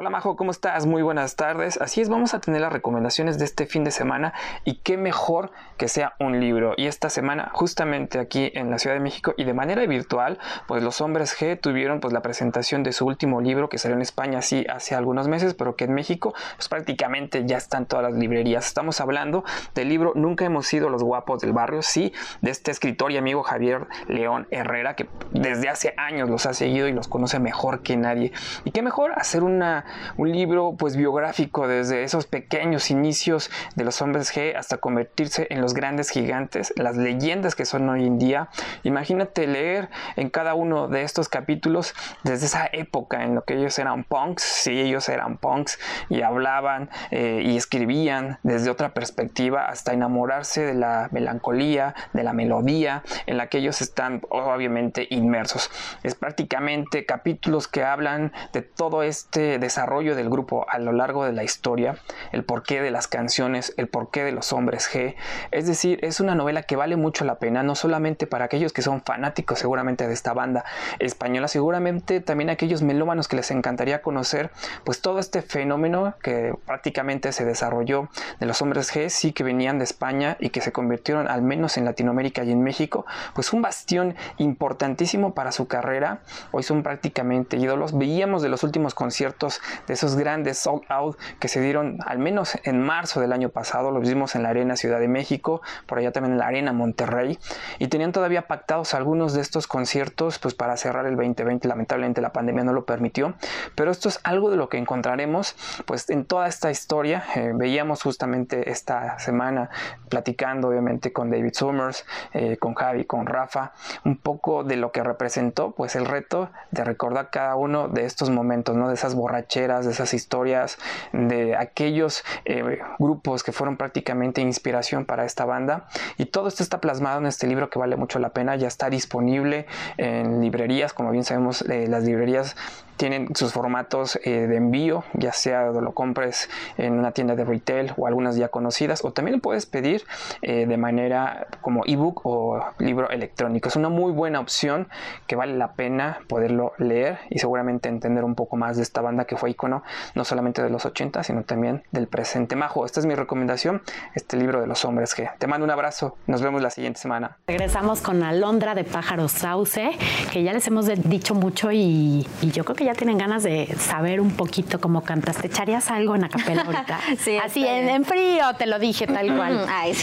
Hola 0.00 0.08
Majo, 0.08 0.34
¿cómo 0.34 0.50
estás? 0.50 0.86
Muy 0.86 1.02
buenas 1.02 1.36
tardes. 1.36 1.78
Así 1.78 2.00
es, 2.00 2.08
vamos 2.08 2.32
a 2.32 2.40
tener 2.40 2.62
las 2.62 2.72
recomendaciones 2.72 3.38
de 3.38 3.44
este 3.44 3.66
fin 3.66 3.84
de 3.84 3.90
semana 3.90 4.32
y 4.64 4.76
qué 4.76 4.96
mejor 4.96 5.52
que 5.76 5.88
sea 5.88 6.14
un 6.18 6.40
libro. 6.40 6.72
Y 6.78 6.86
esta 6.86 7.10
semana, 7.10 7.50
justamente 7.52 8.18
aquí 8.18 8.50
en 8.54 8.70
la 8.70 8.78
Ciudad 8.78 8.96
de 8.96 9.00
México 9.00 9.34
y 9.36 9.44
de 9.44 9.52
manera 9.52 9.84
virtual, 9.84 10.38
pues 10.66 10.82
los 10.82 11.02
hombres 11.02 11.38
G 11.38 11.60
tuvieron 11.60 12.00
pues 12.00 12.14
la 12.14 12.22
presentación 12.22 12.82
de 12.82 12.92
su 12.92 13.04
último 13.04 13.42
libro 13.42 13.68
que 13.68 13.76
salió 13.76 13.94
en 13.94 14.00
España 14.00 14.40
sí 14.40 14.64
hace 14.70 14.94
algunos 14.94 15.28
meses, 15.28 15.52
pero 15.52 15.76
que 15.76 15.84
en 15.84 15.92
México 15.92 16.32
pues 16.56 16.68
prácticamente 16.70 17.44
ya 17.44 17.58
están 17.58 17.84
todas 17.84 18.02
las 18.02 18.14
librerías. 18.14 18.68
Estamos 18.68 19.02
hablando 19.02 19.44
del 19.74 19.90
libro 19.90 20.12
Nunca 20.14 20.46
hemos 20.46 20.66
sido 20.66 20.88
los 20.88 21.02
guapos 21.02 21.42
del 21.42 21.52
barrio, 21.52 21.82
sí, 21.82 22.14
de 22.40 22.50
este 22.50 22.70
escritor 22.70 23.12
y 23.12 23.18
amigo 23.18 23.42
Javier 23.42 23.86
León 24.08 24.48
Herrera 24.50 24.96
que 24.96 25.10
desde 25.32 25.68
hace 25.68 25.92
años 25.98 26.30
los 26.30 26.46
ha 26.46 26.54
seguido 26.54 26.88
y 26.88 26.92
los 26.94 27.06
conoce 27.06 27.38
mejor 27.38 27.82
que 27.82 27.98
nadie. 27.98 28.32
Y 28.64 28.70
qué 28.70 28.80
mejor 28.80 29.12
hacer 29.12 29.42
una 29.42 29.84
un 30.16 30.32
libro 30.32 30.74
pues 30.78 30.96
biográfico 30.96 31.68
desde 31.68 32.04
esos 32.04 32.26
pequeños 32.26 32.90
inicios 32.90 33.50
de 33.74 33.84
los 33.84 34.00
hombres 34.02 34.34
G 34.34 34.56
hasta 34.56 34.78
convertirse 34.78 35.46
en 35.50 35.60
los 35.60 35.74
grandes 35.74 36.10
gigantes, 36.10 36.72
las 36.76 36.96
leyendas 36.96 37.54
que 37.54 37.64
son 37.64 37.88
hoy 37.88 38.06
en 38.06 38.18
día. 38.18 38.48
Imagínate 38.82 39.46
leer 39.46 39.88
en 40.16 40.30
cada 40.30 40.54
uno 40.54 40.88
de 40.88 41.02
estos 41.02 41.28
capítulos 41.28 41.94
desde 42.24 42.46
esa 42.46 42.68
época 42.72 43.24
en 43.24 43.34
lo 43.34 43.44
que 43.44 43.54
ellos 43.54 43.78
eran 43.78 44.04
punks, 44.04 44.42
sí, 44.42 44.80
ellos 44.80 45.08
eran 45.08 45.38
punks 45.38 45.78
y 46.08 46.22
hablaban 46.22 46.90
eh, 47.10 47.42
y 47.44 47.56
escribían 47.56 48.38
desde 48.42 48.70
otra 48.70 48.94
perspectiva 48.94 49.66
hasta 49.66 49.92
enamorarse 49.92 50.64
de 50.64 50.74
la 50.74 51.08
melancolía, 51.12 51.94
de 52.12 52.22
la 52.22 52.32
melodía 52.32 53.02
en 53.26 53.36
la 53.36 53.48
que 53.48 53.58
ellos 53.58 53.80
están 53.80 54.22
obviamente 54.28 55.06
inmersos. 55.10 55.70
Es 56.02 56.14
prácticamente 56.14 57.06
capítulos 57.06 57.68
que 57.68 57.84
hablan 57.84 58.32
de 58.52 58.62
todo 58.62 59.02
este 59.02 59.58
desarrollo 59.58 59.79
desarrollo 59.80 60.14
del 60.14 60.28
grupo 60.28 60.66
a 60.68 60.78
lo 60.78 60.92
largo 60.92 61.24
de 61.24 61.32
la 61.32 61.42
historia, 61.42 61.96
el 62.32 62.44
porqué 62.44 62.82
de 62.82 62.90
las 62.90 63.08
canciones, 63.08 63.72
el 63.78 63.88
porqué 63.88 64.22
de 64.22 64.30
los 64.30 64.52
hombres 64.52 64.86
G. 64.92 65.14
Es 65.52 65.66
decir, 65.66 65.98
es 66.02 66.20
una 66.20 66.34
novela 66.34 66.64
que 66.64 66.76
vale 66.76 66.96
mucho 66.96 67.24
la 67.24 67.36
pena, 67.36 67.62
no 67.62 67.74
solamente 67.74 68.26
para 68.26 68.44
aquellos 68.44 68.74
que 68.74 68.82
son 68.82 69.00
fanáticos 69.00 69.58
seguramente 69.58 70.06
de 70.06 70.12
esta 70.12 70.34
banda 70.34 70.66
española, 70.98 71.48
seguramente 71.48 72.20
también 72.20 72.50
aquellos 72.50 72.82
melómanos 72.82 73.26
que 73.26 73.36
les 73.36 73.50
encantaría 73.50 74.02
conocer, 74.02 74.50
pues 74.84 75.00
todo 75.00 75.18
este 75.18 75.40
fenómeno 75.40 76.14
que 76.22 76.54
prácticamente 76.66 77.32
se 77.32 77.46
desarrolló 77.46 78.10
de 78.38 78.44
los 78.44 78.60
hombres 78.60 78.94
G, 78.94 79.08
sí 79.08 79.32
que 79.32 79.44
venían 79.44 79.78
de 79.78 79.84
España 79.84 80.36
y 80.40 80.50
que 80.50 80.60
se 80.60 80.72
convirtieron 80.72 81.26
al 81.26 81.40
menos 81.40 81.78
en 81.78 81.86
Latinoamérica 81.86 82.44
y 82.44 82.52
en 82.52 82.62
México, 82.62 83.06
pues 83.34 83.54
un 83.54 83.62
bastión 83.62 84.14
importantísimo 84.36 85.32
para 85.32 85.52
su 85.52 85.68
carrera. 85.68 86.20
Hoy 86.50 86.64
son 86.64 86.82
prácticamente 86.82 87.56
ídolos. 87.56 87.96
Veíamos 87.96 88.42
de 88.42 88.50
los 88.50 88.62
últimos 88.62 88.94
conciertos 88.94 89.62
de 89.86 89.94
esos 89.94 90.16
grandes 90.16 90.58
sold 90.58 90.82
out 90.88 91.18
que 91.38 91.48
se 91.48 91.60
dieron 91.60 91.98
al 92.06 92.18
menos 92.18 92.58
en 92.64 92.80
marzo 92.80 93.20
del 93.20 93.32
año 93.32 93.50
pasado, 93.50 93.90
lo 93.90 94.00
vimos 94.00 94.34
en 94.34 94.42
la 94.42 94.50
Arena 94.50 94.76
Ciudad 94.76 95.00
de 95.00 95.08
México, 95.08 95.62
por 95.86 95.98
allá 95.98 96.12
también 96.12 96.32
en 96.32 96.38
la 96.38 96.46
Arena 96.46 96.72
Monterrey, 96.72 97.38
y 97.78 97.88
tenían 97.88 98.12
todavía 98.12 98.46
pactados 98.46 98.94
algunos 98.94 99.32
de 99.34 99.40
estos 99.40 99.66
conciertos 99.66 100.38
pues 100.38 100.54
para 100.54 100.76
cerrar 100.76 101.06
el 101.06 101.16
2020, 101.16 101.68
lamentablemente 101.68 102.20
la 102.20 102.32
pandemia 102.32 102.64
no 102.64 102.72
lo 102.72 102.84
permitió, 102.84 103.34
pero 103.74 103.90
esto 103.90 104.08
es 104.08 104.20
algo 104.22 104.50
de 104.50 104.56
lo 104.56 104.68
que 104.68 104.78
encontraremos 104.78 105.56
pues 105.86 106.08
en 106.10 106.24
toda 106.24 106.46
esta 106.46 106.70
historia, 106.70 107.24
eh, 107.34 107.52
veíamos 107.54 108.02
justamente 108.02 108.70
esta 108.70 109.18
semana 109.18 109.70
platicando 110.08 110.68
obviamente 110.68 111.12
con 111.12 111.30
David 111.30 111.52
Summers, 111.54 112.04
eh, 112.32 112.56
con 112.56 112.74
Javi, 112.74 113.04
con 113.04 113.26
Rafa, 113.26 113.72
un 114.04 114.16
poco 114.16 114.64
de 114.64 114.76
lo 114.76 114.92
que 114.92 115.02
representó 115.02 115.72
pues 115.72 115.96
el 115.96 116.06
reto 116.06 116.50
de 116.70 116.84
recordar 116.84 117.30
cada 117.30 117.56
uno 117.56 117.88
de 117.88 118.04
estos 118.04 118.30
momentos, 118.30 118.76
¿no? 118.76 118.88
De 118.88 118.94
esas 118.94 119.14
borracheras 119.50 119.84
de 119.84 119.92
esas 119.92 120.14
historias, 120.14 120.78
de 121.12 121.56
aquellos 121.56 122.22
eh, 122.44 122.78
grupos 122.98 123.42
que 123.42 123.52
fueron 123.52 123.76
prácticamente 123.76 124.40
inspiración 124.40 125.04
para 125.04 125.24
esta 125.24 125.44
banda. 125.44 125.88
Y 126.18 126.26
todo 126.26 126.48
esto 126.48 126.62
está 126.62 126.80
plasmado 126.80 127.18
en 127.18 127.26
este 127.26 127.46
libro 127.46 127.68
que 127.68 127.78
vale 127.78 127.96
mucho 127.96 128.18
la 128.18 128.30
pena, 128.30 128.56
ya 128.56 128.68
está 128.68 128.90
disponible 128.90 129.66
en 129.96 130.40
librerías, 130.40 130.92
como 130.92 131.10
bien 131.10 131.24
sabemos, 131.24 131.62
eh, 131.62 131.86
las 131.88 132.04
librerías 132.04 132.56
tienen 133.00 133.34
sus 133.34 133.54
formatos 133.54 134.20
eh, 134.24 134.46
de 134.46 134.56
envío, 134.56 135.04
ya 135.14 135.32
sea 135.32 135.70
lo 135.70 135.92
compres 135.94 136.50
en 136.76 136.98
una 136.98 137.12
tienda 137.12 137.34
de 137.34 137.46
retail 137.46 137.94
o 137.96 138.06
algunas 138.06 138.36
ya 138.36 138.48
conocidas, 138.48 139.02
o 139.06 139.10
también 139.10 139.36
lo 139.36 139.40
puedes 139.40 139.64
pedir 139.64 140.04
eh, 140.42 140.66
de 140.66 140.76
manera 140.76 141.46
como 141.62 141.82
ebook 141.86 142.20
o 142.24 142.62
libro 142.78 143.08
electrónico. 143.08 143.70
Es 143.70 143.76
una 143.76 143.88
muy 143.88 144.12
buena 144.12 144.38
opción 144.38 144.86
que 145.26 145.34
vale 145.34 145.56
la 145.56 145.72
pena 145.72 146.18
poderlo 146.28 146.74
leer 146.76 147.20
y 147.30 147.38
seguramente 147.38 147.88
entender 147.88 148.22
un 148.22 148.34
poco 148.34 148.58
más 148.58 148.76
de 148.76 148.82
esta 148.82 149.00
banda 149.00 149.24
que 149.24 149.34
fue 149.40 149.50
icono 149.50 149.82
no 150.14 150.24
solamente 150.24 150.62
de 150.62 150.70
los 150.70 150.84
80, 150.84 151.22
sino 151.22 151.42
también 151.42 151.82
del 151.90 152.06
presente. 152.06 152.56
Majo, 152.56 152.84
esta 152.84 153.00
es 153.00 153.06
mi 153.06 153.14
recomendación, 153.14 153.82
este 154.14 154.36
libro 154.36 154.60
de 154.60 154.66
los 154.66 154.84
hombres 154.84 155.14
que 155.14 155.30
te 155.38 155.46
mando 155.46 155.64
un 155.64 155.70
abrazo, 155.70 156.16
nos 156.26 156.42
vemos 156.42 156.62
la 156.62 156.70
siguiente 156.70 157.00
semana. 157.00 157.38
Regresamos 157.46 158.00
con 158.00 158.22
Alondra 158.22 158.74
de 158.74 158.84
Pájaros 158.84 159.32
Sauce, 159.32 159.92
que 160.32 160.42
ya 160.42 160.52
les 160.52 160.66
hemos 160.66 160.86
dicho 160.86 161.34
mucho 161.34 161.72
y, 161.72 162.26
y 162.42 162.50
yo 162.50 162.64
creo 162.64 162.76
que 162.76 162.84
ya 162.84 162.94
tienen 162.94 163.18
ganas 163.18 163.42
de 163.42 163.74
saber 163.78 164.20
un 164.20 164.32
poquito 164.32 164.80
cómo 164.80 165.02
cantas. 165.02 165.38
¿Te 165.38 165.46
echarías 165.46 165.90
algo 165.90 166.14
en 166.14 166.22
la 166.22 166.28
capela 166.28 166.62
ahorita? 166.62 167.00
sí, 167.18 167.38
Así 167.38 167.66
en, 167.66 168.04
frío, 168.04 168.44
te 168.58 168.66
lo 168.66 168.78
dije 168.78 169.06
tal 169.06 169.34
cual. 169.34 169.66
Ay, 169.68 169.94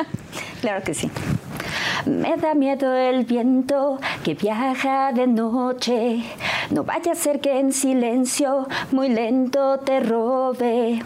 claro 0.60 0.82
que 0.84 0.94
sí. 0.94 1.10
Me 2.06 2.36
da 2.36 2.54
miedo 2.54 2.94
el 2.94 3.24
viento 3.24 3.98
que 4.22 4.34
viaja 4.34 5.12
de 5.12 5.26
noche. 5.26 6.22
No 6.70 6.84
vaya 6.84 7.12
a 7.12 7.14
ser 7.14 7.40
que 7.40 7.58
en 7.58 7.72
silencio 7.72 8.66
muy 8.90 9.08
lento 9.08 9.78
te 9.78 10.00
robe. 10.00 11.02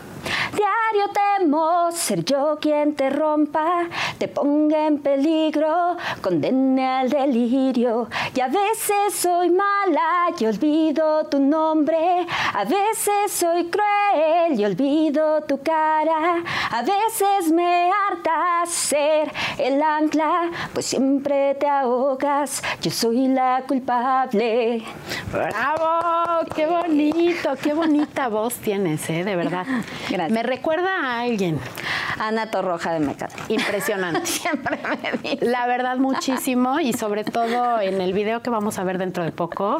Diario 0.59 1.13
temo 1.13 1.93
ser 1.93 2.25
yo 2.25 2.59
quien 2.61 2.97
te 2.97 3.11
rompa, 3.11 3.87
te 4.19 4.27
ponga 4.27 4.89
en 4.89 4.99
peligro, 4.99 5.97
condene 6.21 6.85
al 6.85 7.11
delirio. 7.11 8.09
Y 8.35 8.41
a 8.41 8.49
veces 8.49 9.15
soy 9.15 9.51
mala 9.51 10.35
y 10.37 10.47
olvido 10.47 11.27
tu 11.27 11.39
nombre, 11.39 12.27
a 12.55 12.65
veces 12.65 13.31
soy 13.31 13.71
cruel 13.71 14.59
y 14.59 14.65
olvido 14.65 15.43
tu 15.43 15.63
cara, 15.63 16.43
a 16.73 16.83
veces 16.83 17.53
me 17.53 17.93
harta 17.93 18.67
ser 18.67 19.31
el 19.59 19.81
ancla, 19.81 20.51
pues 20.73 20.87
siempre 20.87 21.55
te 21.55 21.69
ahogas, 21.69 22.65
yo 22.83 22.91
soy 22.91 23.29
la 23.29 23.63
culpable. 23.69 24.83
¡Bravo! 25.33 26.45
¡Qué 26.57 26.67
bonito! 26.67 27.51
¡Qué 27.63 27.75
bonita 27.75 28.27
voz 28.27 28.55
tienes, 28.55 29.09
eh! 29.09 29.23
De 29.23 29.37
verdad. 29.37 29.65
Gracias. 30.11 30.33
Me 30.33 30.48
recuerda 30.49 30.97
a 31.01 31.21
alguien. 31.21 31.59
Ana 32.19 32.51
Torroja 32.51 32.93
de 32.93 33.01
Mecate. 33.01 33.37
Impresionante. 33.49 34.27
Siempre 34.27 34.79
me 34.83 35.19
dice. 35.19 35.45
La 35.45 35.67
verdad, 35.67 35.99
muchísimo. 35.99 36.81
Y 36.81 36.93
sobre 36.93 37.25
todo 37.25 37.81
en 37.81 38.01
el 38.01 38.13
video 38.13 38.43
que 38.43 38.51
vamos 38.51 38.79
a 38.79 38.85
ver 38.85 38.99
dentro 38.99 39.23
de 39.23 39.31
poco, 39.31 39.79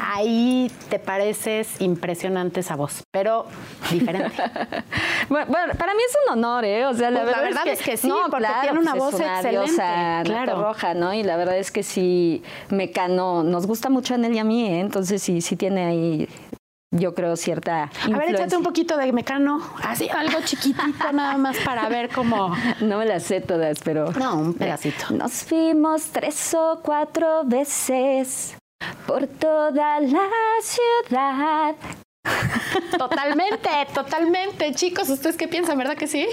ahí 0.00 0.70
te 0.88 0.98
pareces 0.98 1.80
impresionante 1.80 2.60
esa 2.60 2.76
voz, 2.76 3.02
pero 3.10 3.46
diferente. 3.90 4.32
Bueno, 5.28 5.46
bueno, 5.50 5.72
para 5.78 5.94
mí 5.94 6.00
es 6.06 6.16
un 6.26 6.38
honor, 6.38 6.64
¿eh? 6.64 6.84
O 6.84 6.92
sea, 6.92 7.10
la, 7.10 7.22
Pues 7.22 7.36
la 7.36 7.42
verdad, 7.42 7.66
es 7.66 7.78
es 7.78 7.84
que, 7.84 7.96
sí, 7.96 8.08
no, 8.08 8.22
porque 8.24 8.38
claro, 8.38 8.60
tiene 8.62 8.78
una 8.80 8.90
pues 8.90 9.02
voz 9.02 9.14
una 9.14 9.36
excelente, 9.36 9.66
diosa, 9.66 10.18
Ana 10.18 10.24
claro. 10.24 10.52
Torroja, 10.54 10.94
¿no? 10.94 11.14
Y 11.14 11.22
la 11.22 11.36
verdad 11.36 11.56
es 11.56 11.70
que 11.70 11.82
sí, 11.82 12.42
Mecano 12.68 13.42
nos 13.42 13.66
gusta 13.66 13.88
mucho 13.88 14.14
en 14.14 14.24
él 14.24 14.34
y 14.34 14.38
a 14.40 14.44
mí, 14.44 14.66
¿eh? 14.66 14.80
Entonces 14.80 15.22
sí, 15.22 15.40
sí 15.40 15.56
tiene 15.56 15.86
ahí, 15.86 16.28
yo 16.92 17.14
creo, 17.14 17.36
cierta 17.36 17.90
A 18.04 18.18
ver, 18.18 18.34
échate 18.34 18.56
un 18.56 18.62
poquito 18.62 18.96
de 18.96 19.12
mecano, 19.12 19.60
así, 19.82 20.08
algo 20.08 20.40
chiquitito 20.44 20.82
nada 21.12 21.36
más 21.38 21.58
para 21.64 21.88
ver 21.88 22.10
cómo... 22.10 22.54
No 22.80 22.98
me 22.98 23.06
las 23.06 23.24
sé 23.24 23.40
todas, 23.40 23.80
pero... 23.82 24.12
No, 24.12 24.36
un 24.36 24.54
pedacito. 24.54 25.06
Nos 25.10 25.42
fuimos 25.42 26.04
tres 26.12 26.54
o 26.54 26.80
cuatro 26.82 27.44
veces 27.44 28.56
por 29.06 29.26
toda 29.26 30.00
la 30.00 30.28
ciudad. 30.60 31.74
Totalmente, 32.98 33.70
totalmente. 33.94 34.72
Chicos, 34.74 35.08
¿ustedes 35.08 35.36
qué 35.36 35.48
piensan? 35.48 35.78
¿Verdad 35.78 35.96
que 35.96 36.06
sí? 36.06 36.26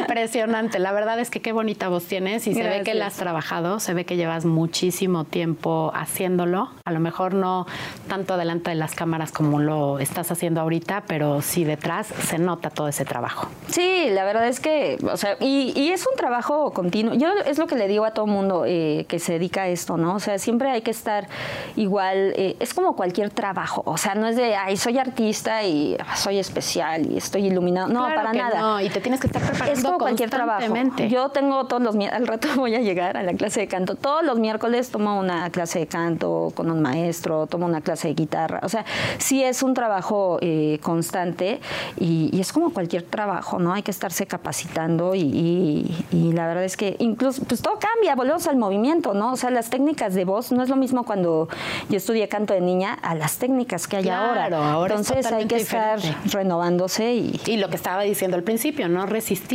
Impresionante. 0.00 0.78
La 0.78 0.92
verdad 0.92 1.18
es 1.18 1.30
que 1.30 1.40
qué 1.40 1.52
bonita 1.52 1.88
voz 1.88 2.04
tienes 2.04 2.46
y 2.46 2.54
se 2.54 2.62
ve 2.62 2.82
que 2.82 2.94
la 2.94 3.06
has 3.06 3.16
trabajado, 3.16 3.80
se 3.80 3.94
ve 3.94 4.04
que 4.04 4.16
llevas 4.16 4.44
muchísimo 4.44 5.24
tiempo 5.24 5.92
haciéndolo. 5.94 6.70
A 6.84 6.92
lo 6.92 7.00
mejor 7.00 7.34
no 7.34 7.66
tanto 8.08 8.36
delante 8.36 8.70
de 8.70 8.76
las 8.76 8.94
cámaras 8.94 9.32
como 9.32 9.60
lo 9.60 9.98
estás 9.98 10.30
haciendo 10.30 10.60
ahorita, 10.60 11.04
pero 11.06 11.42
sí 11.42 11.64
detrás 11.64 12.06
se 12.06 12.38
nota 12.38 12.70
todo 12.70 12.88
ese 12.88 13.04
trabajo. 13.04 13.48
Sí, 13.68 14.08
la 14.10 14.24
verdad 14.24 14.48
es 14.48 14.60
que, 14.60 14.98
o 15.10 15.16
sea, 15.16 15.36
y, 15.40 15.72
y 15.76 15.90
es 15.90 16.06
un 16.06 16.16
trabajo 16.16 16.72
continuo. 16.72 17.14
Yo 17.14 17.28
es 17.46 17.58
lo 17.58 17.66
que 17.66 17.76
le 17.76 17.88
digo 17.88 18.04
a 18.04 18.12
todo 18.12 18.26
mundo 18.26 18.64
eh, 18.66 19.06
que 19.08 19.18
se 19.18 19.34
dedica 19.34 19.62
a 19.62 19.68
esto, 19.68 19.96
¿no? 19.96 20.14
O 20.14 20.20
sea, 20.20 20.38
siempre 20.38 20.70
hay 20.70 20.82
que 20.82 20.90
estar 20.90 21.28
igual, 21.76 22.34
eh, 22.36 22.56
es 22.60 22.74
como 22.74 22.96
cualquier 22.96 23.30
trabajo, 23.30 23.82
o 23.86 23.96
sea, 23.96 24.14
no 24.14 24.26
es 24.26 24.36
de, 24.36 24.54
ay, 24.54 24.76
soy 24.76 24.98
artista 24.98 25.62
y 25.62 25.96
ah, 25.98 26.16
soy 26.16 26.38
especial 26.38 27.10
y 27.10 27.16
estoy 27.16 27.46
iluminado, 27.46 27.88
no, 27.88 28.04
Claro 28.04 28.14
para 28.14 28.32
que 28.32 28.38
nada. 28.38 28.60
No, 28.60 28.80
y 28.80 28.88
te 28.88 29.00
tienes 29.00 29.20
que 29.20 29.26
estar 29.26 29.42
preparando 29.42 29.71
Es 29.72 29.84
como 29.84 29.98
cualquier 29.98 30.30
trabajo. 30.30 30.60
Yo 31.08 31.28
tengo 31.30 31.66
todos 31.66 31.82
los 31.82 31.94
miércoles, 31.96 32.20
al 32.22 32.26
rato 32.26 32.48
voy 32.56 32.74
a 32.74 32.80
llegar 32.80 33.16
a 33.16 33.22
la 33.22 33.34
clase 33.34 33.60
de 33.60 33.68
canto. 33.68 33.94
Todos 33.96 34.24
los 34.24 34.38
miércoles 34.38 34.90
tomo 34.90 35.18
una 35.18 35.50
clase 35.50 35.78
de 35.80 35.86
canto 35.86 36.52
con 36.54 36.70
un 36.70 36.80
maestro, 36.82 37.46
tomo 37.46 37.66
una 37.66 37.80
clase 37.80 38.08
de 38.08 38.14
guitarra. 38.14 38.60
O 38.62 38.68
sea, 38.68 38.84
sí 39.18 39.42
es 39.42 39.62
un 39.62 39.74
trabajo 39.74 40.38
eh, 40.40 40.78
constante 40.82 41.60
y, 41.98 42.30
y 42.32 42.40
es 42.40 42.52
como 42.52 42.72
cualquier 42.72 43.02
trabajo, 43.02 43.58
¿no? 43.58 43.72
Hay 43.72 43.82
que 43.82 43.90
estarse 43.90 44.26
capacitando 44.26 45.14
y, 45.14 45.20
y- 45.20 46.06
y 46.12 46.32
la 46.32 46.46
verdad 46.46 46.64
es 46.64 46.76
que 46.76 46.96
incluso, 46.98 47.42
pues 47.44 47.62
todo 47.62 47.78
cambia, 47.78 48.14
volvemos 48.14 48.46
al 48.46 48.56
movimiento, 48.56 49.14
¿no? 49.14 49.32
O 49.32 49.36
sea, 49.36 49.50
las 49.50 49.70
técnicas 49.70 50.14
de 50.14 50.24
voz 50.24 50.52
no 50.52 50.62
es 50.62 50.68
lo 50.68 50.76
mismo 50.76 51.04
cuando 51.04 51.48
yo 51.88 51.96
estudié 51.96 52.28
canto 52.28 52.54
de 52.54 52.60
niña 52.60 52.94
a 53.02 53.14
las 53.14 53.38
técnicas 53.38 53.86
que 53.88 53.96
hay 53.96 54.08
ahora. 54.08 54.46
Claro, 54.48 54.56
ahora 54.62 54.94
es 54.94 55.00
Entonces 55.00 55.32
hay 55.32 55.46
que 55.46 55.56
estar 55.56 55.96
diferente. 56.00 56.28
renovándose 56.36 57.14
y 57.14 57.40
Y 57.46 57.56
lo 57.56 57.68
que 57.68 57.76
estaba 57.76 58.02
diciendo 58.02 58.36
al 58.36 58.42
principio, 58.42 58.88
no 58.88 59.06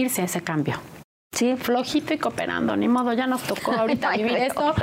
resistirse 0.07 0.21
a 0.21 0.25
ese 0.25 0.41
cambio. 0.41 0.96
Sí, 1.37 1.55
flojito 1.55 2.13
y 2.13 2.17
cooperando, 2.17 2.75
ni 2.75 2.87
modo, 2.87 3.13
ya 3.13 3.27
nos 3.27 3.41
tocó 3.43 3.73
ahorita 3.73 4.11
No 4.11 4.17
vivir 4.17 4.37
esto. 4.37 4.73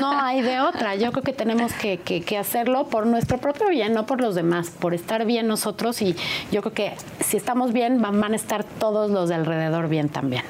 No 0.00 0.10
hay 0.18 0.40
de 0.42 0.60
otra. 0.60 0.94
Yo 0.96 1.10
creo 1.12 1.22
que 1.22 1.32
tenemos 1.32 1.72
que, 1.74 1.98
que- 1.98 2.22
que 2.22 2.38
hacerlo 2.38 2.86
por 2.86 3.06
nuestro 3.06 3.38
propio 3.38 3.68
bien, 3.68 3.92
no 3.92 4.06
por 4.06 4.20
los 4.20 4.34
demás, 4.34 4.70
por 4.70 4.94
estar 4.94 5.24
bien 5.26 5.46
nosotros 5.46 6.00
y 6.02 6.16
yo 6.50 6.62
creo 6.62 6.72
que 6.74 6.92
si 7.20 7.36
estamos 7.36 7.72
bien 7.72 8.00
van, 8.00 8.20
van 8.20 8.32
a 8.32 8.36
estar 8.36 8.64
todos 8.64 9.10
los 9.10 9.28
de 9.28 9.34
alrededor 9.34 9.88
bien 9.88 10.08
también. 10.08 10.42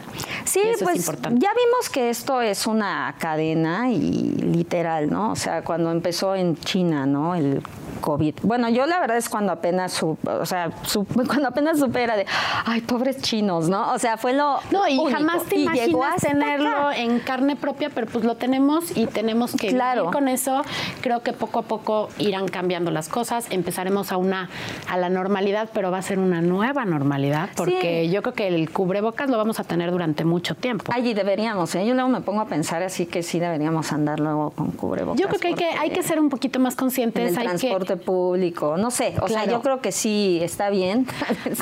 Sí, 0.44 0.60
es 0.60 0.82
pues 0.82 0.96
importante. 0.96 1.40
ya 1.40 1.50
vimos 1.50 1.90
que 1.90 2.10
esto 2.10 2.40
es 2.40 2.66
una 2.66 3.14
cadena 3.18 3.90
y 3.90 4.00
literal, 4.32 5.10
¿no? 5.10 5.32
O 5.32 5.36
sea, 5.36 5.62
cuando 5.62 5.90
empezó 5.90 6.34
en 6.34 6.56
China, 6.56 7.06
¿no? 7.06 7.34
El 7.34 7.62
COVID. 8.00 8.34
Bueno, 8.42 8.68
yo 8.70 8.86
la 8.86 8.98
verdad 8.98 9.18
es 9.18 9.28
cuando 9.28 9.52
apenas, 9.52 9.92
su, 9.92 10.16
o 10.24 10.46
sea, 10.46 10.70
su- 10.82 11.04
cuando 11.26 11.48
apenas 11.48 11.78
supe 11.78 12.02
era 12.02 12.16
de, 12.16 12.26
ay, 12.64 12.80
pobres 12.80 13.20
chinos, 13.20 13.68
¿no? 13.68 13.92
O 13.92 13.98
sea, 13.98 14.16
fue 14.16 14.32
lo 14.32 14.58
No, 14.70 14.88
y 14.88 14.96
único. 15.02 15.18
jamás 15.18 15.44
te 15.44 15.56
Y 15.56 15.62
imaginas 15.62 16.16
tenerlo 16.22 16.68
acá. 16.88 16.96
en 16.96 17.18
carne 17.20 17.56
propia, 17.56 17.90
pero 17.90 18.06
pues 18.06 18.24
lo 18.24 18.36
tenemos 18.36 18.96
y 18.96 19.06
tenemos 19.06 19.54
que 19.54 19.68
Claro. 19.68 20.02
vivir 20.02 20.12
con 20.14 20.28
eso. 20.28 20.62
Creo 21.00 21.22
que 21.22 21.32
poco 21.32 21.60
a 21.60 21.62
poco 21.62 22.08
irán 22.18 22.48
cambiando 22.48 22.90
las 22.90 23.08
cosas, 23.08 23.46
empezaremos 23.50 24.12
a 24.12 24.16
una 24.16 24.48
a 24.88 24.96
la 24.96 25.08
normalidad, 25.08 25.68
pero 25.72 25.90
va 25.90 25.98
a 25.98 26.02
ser 26.02 26.18
una 26.18 26.40
nueva 26.40 26.84
normalidad 26.84 27.50
porque 27.56 28.08
yo 28.10 28.22
creo 28.22 28.34
que 28.34 28.48
el 28.48 28.70
cubrebocas 28.70 29.28
lo 29.30 29.36
vamos 29.36 29.60
a 29.60 29.64
tener 29.64 29.90
durante 29.90 30.24
mucho 30.24 30.54
tiempo. 30.54 30.92
Allí 30.94 31.14
deberíamos, 31.14 31.74
¿eh? 31.74 31.86
Yo 31.86 31.94
luego 31.94 32.08
me 32.08 32.20
pongo 32.20 32.40
a 32.40 32.46
pensar 32.46 32.82
así 32.82 33.06
que 33.06 33.22
sí 33.22 33.38
deberíamos 33.38 33.92
andar 33.92 34.20
luego 34.20 34.50
con 34.50 34.70
cubrebocas. 34.72 35.20
Yo 35.20 35.28
creo 35.28 35.40
que 35.40 35.48
hay 35.48 35.54
que, 35.54 35.64
hay 35.78 35.90
que 35.90 36.02
ser 36.02 36.18
un 36.20 36.28
poquito 36.28 36.58
más 36.60 36.74
en 36.74 36.78
conscientes. 36.78 37.32
el 37.32 37.38
hay 37.38 37.44
que- 37.56 37.68
transporte 37.68 37.96
público, 37.96 38.76
no 38.76 38.90
sé, 38.90 39.14
o 39.20 39.28
sea, 39.28 39.44
yo 39.46 39.60
creo 39.62 39.80
que 39.80 39.92
sí 39.92 40.38
está 40.42 40.70
bien. 40.70 41.06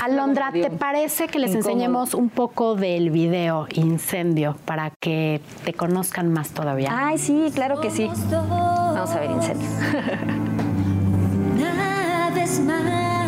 Alondra, 0.03 0.51
¿te 0.53 0.71
parece 0.71 1.27
que 1.29 1.39
les 1.39 1.51
incómodo. 1.51 1.71
enseñemos 1.71 2.15
un 2.15 2.29
poco 2.31 2.75
del 2.75 3.11
video 3.11 3.28
Incendio 3.75 4.57
para 4.65 4.91
que 5.01 5.41
te 5.65 5.73
conozcan 5.73 6.33
más 6.33 6.51
todavía? 6.51 6.91
Ay, 6.93 7.19
sí, 7.19 7.51
claro 7.55 7.81
que 7.81 7.91
sí. 7.91 8.11
Vamos 8.31 9.11
a 9.11 9.21
ver 9.21 9.31
incendio. 9.31 9.69
Una 11.55 12.31
vez 12.35 12.61
más. 12.61 13.28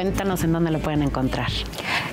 Cuéntanos 0.00 0.42
en 0.44 0.52
dónde 0.54 0.70
lo 0.70 0.78
pueden 0.78 1.02
encontrar. 1.02 1.48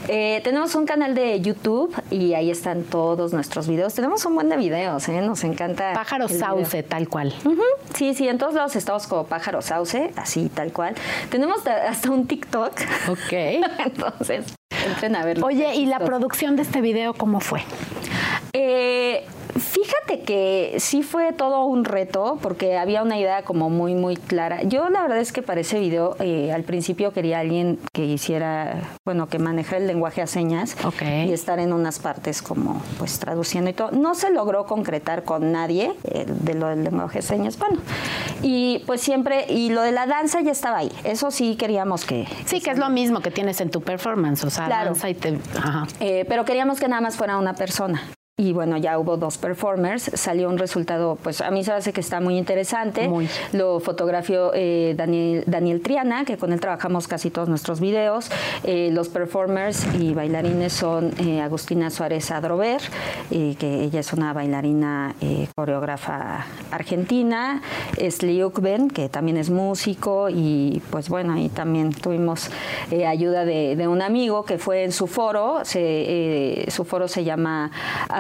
Eh, 0.10 0.42
tenemos 0.44 0.76
un 0.76 0.86
canal 0.86 1.16
de 1.16 1.40
YouTube 1.40 1.96
y 2.12 2.34
ahí 2.34 2.52
están 2.52 2.84
todos 2.84 3.32
nuestros 3.32 3.66
videos. 3.70 3.94
Tenemos 3.94 4.26
un 4.26 4.36
buen 4.36 4.50
de 4.50 4.58
videos, 4.58 5.08
¿eh? 5.08 5.22
Nos 5.22 5.46
encanta. 5.46 5.94
Pájaro 5.94 6.28
video. 6.28 6.38
Sauce, 6.38 6.84
tal 6.84 7.08
cual. 7.08 7.34
Sí, 7.94 8.14
sí, 8.14 8.28
en 8.28 8.40
todos 8.40 8.56
lados 8.56 8.76
estamos 8.76 9.08
como 9.08 9.24
pájaro 9.28 9.62
sauce, 9.62 10.12
así 10.18 10.50
tal 10.54 10.74
cual. 10.74 10.96
Tenemos 11.30 11.64
ta- 11.64 11.88
hasta 11.88 12.12
un 12.12 12.28
TikTok. 12.28 12.74
Ok. 13.08 13.32
Entonces, 13.86 14.54
entren 14.86 15.16
a 15.16 15.24
verlo. 15.24 15.46
Oye, 15.46 15.74
¿y 15.76 15.86
la 15.86 16.00
producción 16.00 16.58
de 16.58 16.64
este 16.64 16.82
video 16.82 17.14
cómo 17.14 17.40
fue? 17.40 17.62
Eh, 18.52 19.26
fíjate 20.08 20.24
que 20.24 20.76
sí 20.80 21.04
fue 21.04 21.34
todo 21.34 21.66
un 21.66 21.84
reto 21.86 22.38
porque 22.42 22.78
había 22.78 23.04
una 23.04 23.18
idea 23.18 23.44
como 23.44 23.70
muy, 23.70 23.94
muy 23.94 24.16
clara. 24.16 24.64
Yo 24.64 24.90
la 24.90 25.02
verdad 25.02 25.20
es 25.20 25.32
que 25.32 25.42
para 25.42 25.62
ese 25.62 25.80
video 25.80 26.16
eh, 26.20 26.52
al 26.54 26.64
principio 26.64 27.12
quería 27.12 27.40
alguien 27.40 27.80
que 27.94 28.06
hiciera, 28.06 28.82
bueno, 29.06 29.28
que 29.28 29.40
manejara 29.40 29.78
el 29.78 29.88
lenguaje 29.88 30.22
a 30.22 30.28
señas 30.28 30.76
y 31.02 31.32
estar 31.34 31.60
en 31.60 31.74
unas 31.74 32.00
partes 32.00 32.42
como 32.42 32.82
pues 32.98 33.20
traduciendo 33.20 33.70
y 33.70 33.74
todo. 33.74 33.92
No 33.92 34.16
se 34.16 34.30
logró 34.32 34.66
concretar 34.66 35.24
con 35.24 35.52
nadie 35.52 35.94
eh, 36.06 36.26
de 36.28 36.54
lo 36.54 36.68
del 36.68 36.84
lenguaje 36.84 37.20
de 37.20 37.24
señas. 37.24 37.58
Bueno, 37.60 37.80
y 38.42 38.80
pues 38.86 39.02
siempre, 39.02 39.46
y 39.50 39.70
lo 39.70 39.82
de 39.82 39.92
la 39.92 40.06
danza 40.08 40.42
ya 40.42 40.52
estaba 40.52 40.78
ahí. 40.78 40.92
Eso 41.04 41.32
sí 41.32 41.56
queríamos 41.56 42.06
que... 42.06 42.28
Sí, 42.46 42.62
que 42.62 42.72
es 42.72 42.78
lo 42.78 42.90
mismo 42.90 43.20
que 43.22 43.32
tienes 43.32 43.60
en 43.62 43.70
tu 43.72 43.82
performance, 43.82 44.44
o 44.46 44.50
sea, 44.50 44.66
Claro. 44.68 44.86
danza 44.92 45.10
y 45.10 45.16
te... 45.16 45.38
Ajá. 45.58 45.88
Eh, 46.00 46.26
pero 46.30 46.46
queríamos 46.46 46.80
que 46.80 46.88
nada 46.88 47.02
más 47.02 47.16
fuera 47.18 47.38
una 47.38 47.54
persona. 47.54 48.02
Y 48.40 48.54
bueno, 48.54 48.78
ya 48.78 49.00
hubo 49.00 49.18
dos 49.18 49.40
performers, 49.40 50.12
salió 50.14 50.48
un 50.48 50.60
resultado, 50.60 51.18
pues 51.24 51.42
a 51.42 51.50
mí 51.50 51.64
se 51.64 51.72
me 51.72 51.78
hace 51.78 51.92
que 51.92 52.02
está 52.02 52.20
muy 52.20 52.38
interesante. 52.38 53.08
Muy. 53.08 53.28
Lo 53.52 53.80
fotografió 53.80 54.52
eh, 54.54 54.94
Daniel, 54.96 55.44
Daniel 55.48 55.82
Triana, 55.82 56.24
que 56.24 56.38
con 56.38 56.54
él 56.54 56.60
trabajamos 56.60 57.08
casi 57.08 57.32
todos 57.32 57.50
nuestros 57.50 57.80
videos. 57.80 58.30
Eh, 58.64 58.92
los 58.94 59.10
performers 59.10 59.88
y 60.00 60.14
bailarines 60.14 60.72
son 60.72 61.14
eh, 61.18 61.42
Agustina 61.42 61.90
Suárez 61.90 62.30
Adrover, 62.30 62.80
que 63.32 63.82
ella 63.82 64.02
es 64.02 64.14
una 64.14 64.34
bailarina 64.34 65.16
eh, 65.20 65.48
coreógrafa 65.56 66.46
argentina. 66.70 67.64
Esli 67.98 68.44
Ukben, 68.44 68.90
que 68.92 69.10
también 69.10 69.38
es 69.38 69.50
músico. 69.50 70.30
Y 70.30 70.84
pues 70.92 71.10
bueno, 71.10 71.34
ahí 71.34 71.50
también 71.50 71.92
tuvimos 71.92 72.52
ayuda 72.92 73.46
de, 73.46 73.76
de 73.76 73.88
un 73.88 74.04
amigo 74.04 74.46
que 74.46 74.60
fue 74.60 74.84
en 74.84 74.92
su 74.92 75.08
foro. 75.08 75.62
Se, 75.64 76.68
su 76.70 76.86
foro 76.86 77.08
se 77.08 77.24
llama 77.24 77.72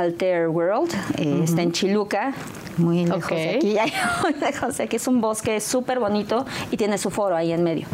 Alter 0.08 0.48
World, 0.48 0.94
eh, 1.18 1.42
está 1.44 1.62
en 1.62 1.74
Chiluca, 1.74 2.34
muy 2.78 3.06
lejos 3.06 3.30
de 3.30 3.56
aquí, 3.56 3.76
muy 4.24 4.34
lejos 4.40 4.78
de 4.78 4.84
aquí. 4.84 4.96
Es 4.96 5.08
un 5.08 5.22
bosque 5.22 5.60
súper 5.60 6.00
bonito 6.00 6.46
y 6.72 6.78
tiene 6.78 6.98
su 6.98 7.10
foro 7.10 7.36
ahí 7.36 7.52
en 7.52 7.64
medio. 7.64 7.88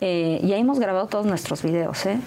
Eh, 0.00 0.40
y 0.44 0.52
ahí 0.52 0.60
hemos 0.60 0.78
grabado 0.78 1.06
todos 1.08 1.26
nuestros 1.26 1.62
videos, 1.62 2.06
¿eh? 2.06 2.18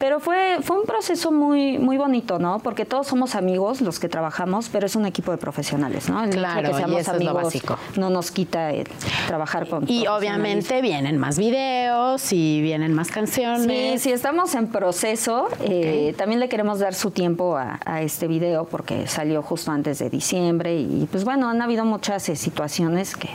Pero 0.00 0.18
fue, 0.18 0.56
fue 0.62 0.80
un 0.80 0.84
proceso 0.84 1.30
muy, 1.30 1.78
muy 1.78 1.96
bonito, 1.96 2.40
¿no? 2.40 2.58
Porque 2.58 2.84
todos 2.84 3.06
somos 3.06 3.36
amigos 3.36 3.80
los 3.80 4.00
que 4.00 4.08
trabajamos, 4.08 4.68
pero 4.68 4.86
es 4.86 4.96
un 4.96 5.06
equipo 5.06 5.30
de 5.30 5.38
profesionales, 5.38 6.08
¿no? 6.08 6.24
El 6.24 6.30
Claro, 6.30 6.60
y 6.68 6.70
que 6.72 6.76
seamos 6.76 7.00
eso 7.00 7.14
es 7.14 7.22
lo 7.24 7.34
básico. 7.34 7.76
no 7.96 8.10
nos 8.10 8.32
quita 8.32 8.70
el 8.72 8.88
trabajar 9.28 9.68
con 9.68 9.88
Y 9.88 10.08
obviamente 10.08 10.80
vienen 10.82 11.18
más 11.18 11.38
videos 11.38 12.32
y 12.32 12.60
vienen 12.62 12.94
más 12.94 13.08
Sí, 13.08 13.12
canciones. 13.12 14.02
sí, 14.02 14.10
estamos 14.10 14.54
en 14.56 14.66
proceso. 14.66 15.46
Eh, 15.62 16.14
también 16.18 16.40
le 16.40 16.48
queremos 16.48 16.80
dar 16.80 16.94
su 16.94 17.10
tiempo 17.12 17.56
a, 17.56 17.78
a 17.84 18.02
este 18.02 18.26
video 18.26 18.64
porque 18.64 19.06
salió 19.06 19.42
justo 19.42 19.70
antes 19.70 19.98
de 20.00 20.10
diciembre 20.10 20.80
y 20.80 21.06
pues 21.10 21.24
bueno, 21.24 21.49
han 21.50 21.62
habido 21.62 21.84
muchas 21.84 22.28
eh, 22.28 22.36
situaciones 22.36 23.16
que 23.16 23.28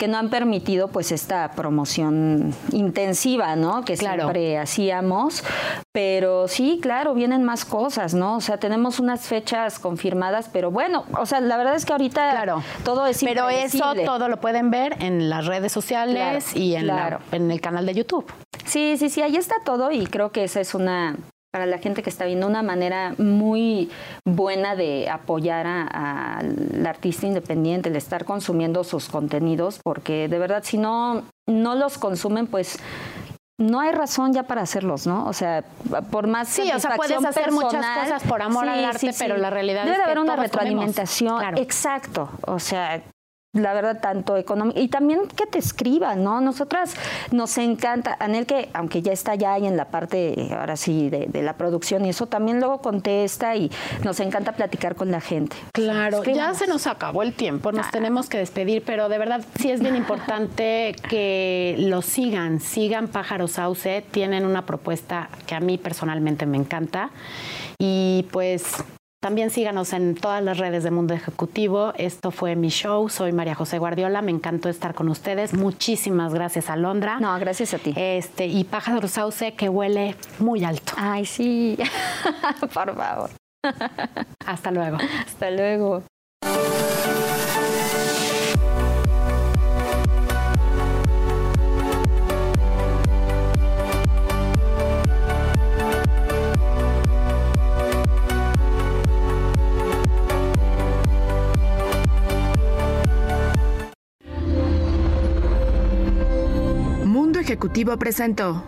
que 0.00 0.06
no 0.06 0.16
han 0.16 0.30
permitido 0.30 0.86
pues 0.86 1.10
esta 1.10 1.50
promoción 1.56 2.54
intensiva, 2.70 3.56
¿no? 3.56 3.84
Que 3.84 3.96
Claro. 3.96 4.22
siempre 4.26 4.56
hacíamos, 4.56 5.42
pero 5.92 6.46
sí, 6.46 6.78
claro, 6.80 7.14
vienen 7.14 7.42
más 7.42 7.64
cosas, 7.64 8.14
¿no? 8.14 8.36
O 8.36 8.40
sea, 8.40 8.58
tenemos 8.58 9.00
unas 9.00 9.22
fechas 9.22 9.80
confirmadas, 9.80 10.48
pero 10.52 10.70
bueno, 10.70 11.04
o 11.18 11.26
sea, 11.26 11.40
la 11.40 11.56
verdad 11.56 11.74
es 11.74 11.84
que 11.84 11.90
ahorita 11.90 12.30
Claro. 12.30 12.62
todo 12.84 13.06
es 13.06 13.24
Pero 13.24 13.48
eso 13.48 13.92
todo 14.04 14.28
lo 14.28 14.36
pueden 14.36 14.70
ver 14.70 14.94
en 15.02 15.28
las 15.28 15.46
redes 15.46 15.72
sociales 15.72 16.44
Claro, 16.52 16.64
y 16.64 16.76
en, 16.76 16.86
la- 16.86 17.18
en 17.32 17.50
el 17.50 17.60
canal 17.60 17.84
de 17.84 17.94
YouTube. 17.94 18.32
Sí, 18.66 18.94
sí, 18.98 19.10
sí, 19.10 19.20
ahí 19.22 19.34
está 19.34 19.56
todo 19.64 19.90
y 19.90 20.06
creo 20.06 20.30
que 20.30 20.44
esa 20.44 20.60
es 20.60 20.76
una, 20.76 21.16
para 21.58 21.66
la 21.66 21.78
gente 21.78 22.04
que 22.04 22.10
está 22.10 22.24
viendo, 22.24 22.46
una 22.46 22.62
manera 22.62 23.14
muy 23.18 23.90
buena 24.24 24.76
de 24.76 25.08
apoyar 25.10 25.66
a- 25.66 26.38
al 26.38 26.86
artista 26.86 27.26
independiente, 27.26 27.88
el 27.88 27.96
estar 27.96 28.24
consumiendo 28.24 28.84
sus 28.84 29.08
contenidos, 29.08 29.80
porque 29.82 30.28
de 30.28 30.38
verdad 30.38 30.62
si 30.64 30.78
no, 30.78 31.22
no 31.48 31.74
los 31.74 31.98
consumen, 31.98 32.46
pues 32.46 32.78
no 33.60 33.80
hay 33.80 33.90
razón 33.90 34.32
ya 34.32 34.44
para 34.44 34.62
hacerlos, 34.62 35.08
¿no? 35.08 35.26
O 35.26 35.32
sea, 35.32 35.64
por 36.12 36.28
más 36.28 36.48
Sí, 36.48 36.70
o 36.72 36.78
sea, 36.78 36.94
puedes 36.94 37.24
hacer 37.24 37.50
muchas 37.50 37.72
personal- 37.72 38.04
cosas 38.04 38.22
por 38.22 38.40
amor 38.40 38.68
al 38.68 38.84
arte, 38.84 39.10
pero 39.18 39.36
la 39.36 39.50
realidad 39.50 39.82
Debe 39.82 39.96
es 39.96 39.98
que 39.98 40.04
haber 40.04 40.18
una 40.20 40.36
retroalimentación. 40.36 41.38
Claro. 41.40 41.58
Exacto. 41.58 42.30
O 42.46 42.60
sea, 42.60 43.02
la 43.54 43.72
verdad, 43.72 44.00
tanto 44.00 44.36
económico. 44.36 44.78
Y 44.78 44.88
también 44.88 45.26
que 45.28 45.46
te 45.46 45.58
escriban, 45.58 46.22
¿no? 46.22 46.40
Nosotras 46.40 46.94
nos 47.30 47.56
encanta, 47.58 48.16
Anel, 48.20 48.46
que 48.46 48.68
aunque 48.74 49.02
ya 49.02 49.12
está 49.12 49.34
ya 49.34 49.54
ahí 49.54 49.66
en 49.66 49.76
la 49.76 49.86
parte, 49.86 50.48
ahora 50.52 50.76
sí, 50.76 51.08
de, 51.08 51.26
de 51.26 51.42
la 51.42 51.54
producción 51.54 52.04
y 52.04 52.10
eso, 52.10 52.26
también 52.26 52.60
luego 52.60 52.78
contesta 52.78 53.56
y 53.56 53.70
nos 54.04 54.20
encanta 54.20 54.52
platicar 54.52 54.94
con 54.94 55.10
la 55.10 55.20
gente. 55.20 55.56
Claro, 55.72 56.22
ya 56.24 56.54
se 56.54 56.66
nos 56.66 56.86
acabó 56.86 57.22
el 57.22 57.32
tiempo, 57.32 57.72
nos 57.72 57.90
tenemos 57.90 58.28
que 58.28 58.38
despedir, 58.38 58.82
pero 58.84 59.08
de 59.08 59.18
verdad 59.18 59.44
sí 59.58 59.70
es 59.70 59.80
bien 59.80 59.96
importante 60.08 60.94
que 61.08 61.74
lo 61.78 62.02
sigan, 62.02 62.60
sigan 62.60 63.08
Pájaro 63.08 63.48
Sauce, 63.48 64.04
tienen 64.10 64.44
una 64.44 64.66
propuesta 64.66 65.30
que 65.46 65.54
a 65.54 65.60
mí 65.60 65.78
personalmente 65.78 66.46
me 66.46 66.58
encanta 66.58 67.10
y 67.78 68.26
pues 68.30 68.84
también 69.20 69.50
síganos 69.50 69.92
en 69.92 70.14
todas 70.14 70.42
las 70.42 70.58
redes 70.58 70.84
de 70.84 70.90
Mundo 70.90 71.12
Ejecutivo. 71.12 71.92
Esto 71.96 72.30
fue 72.30 72.54
mi 72.54 72.68
show, 72.68 73.08
soy 73.08 73.32
María 73.32 73.54
José 73.54 73.78
Guardiola, 73.78 74.22
me 74.22 74.30
encantó 74.30 74.68
estar 74.68 74.94
con 74.94 75.08
ustedes. 75.08 75.54
Muchísimas 75.54 76.32
gracias 76.32 76.70
Alondra. 76.70 77.18
No, 77.18 77.36
gracias 77.38 77.74
a 77.74 77.78
ti. 77.78 77.92
Este, 77.96 78.46
y 78.46 78.64
Pájaro 78.64 79.08
Sauce 79.08 79.54
que 79.54 79.68
huele 79.68 80.14
muy 80.38 80.62
alto. 80.64 80.92
Ay, 80.96 81.26
sí. 81.26 81.76
Por 82.60 82.94
favor. 82.94 83.30
Hasta 84.46 84.70
luego. 84.70 84.98
Hasta 85.26 85.50
luego. 85.50 86.02
Ejecutivo 107.48 107.96
presentó 107.96 108.62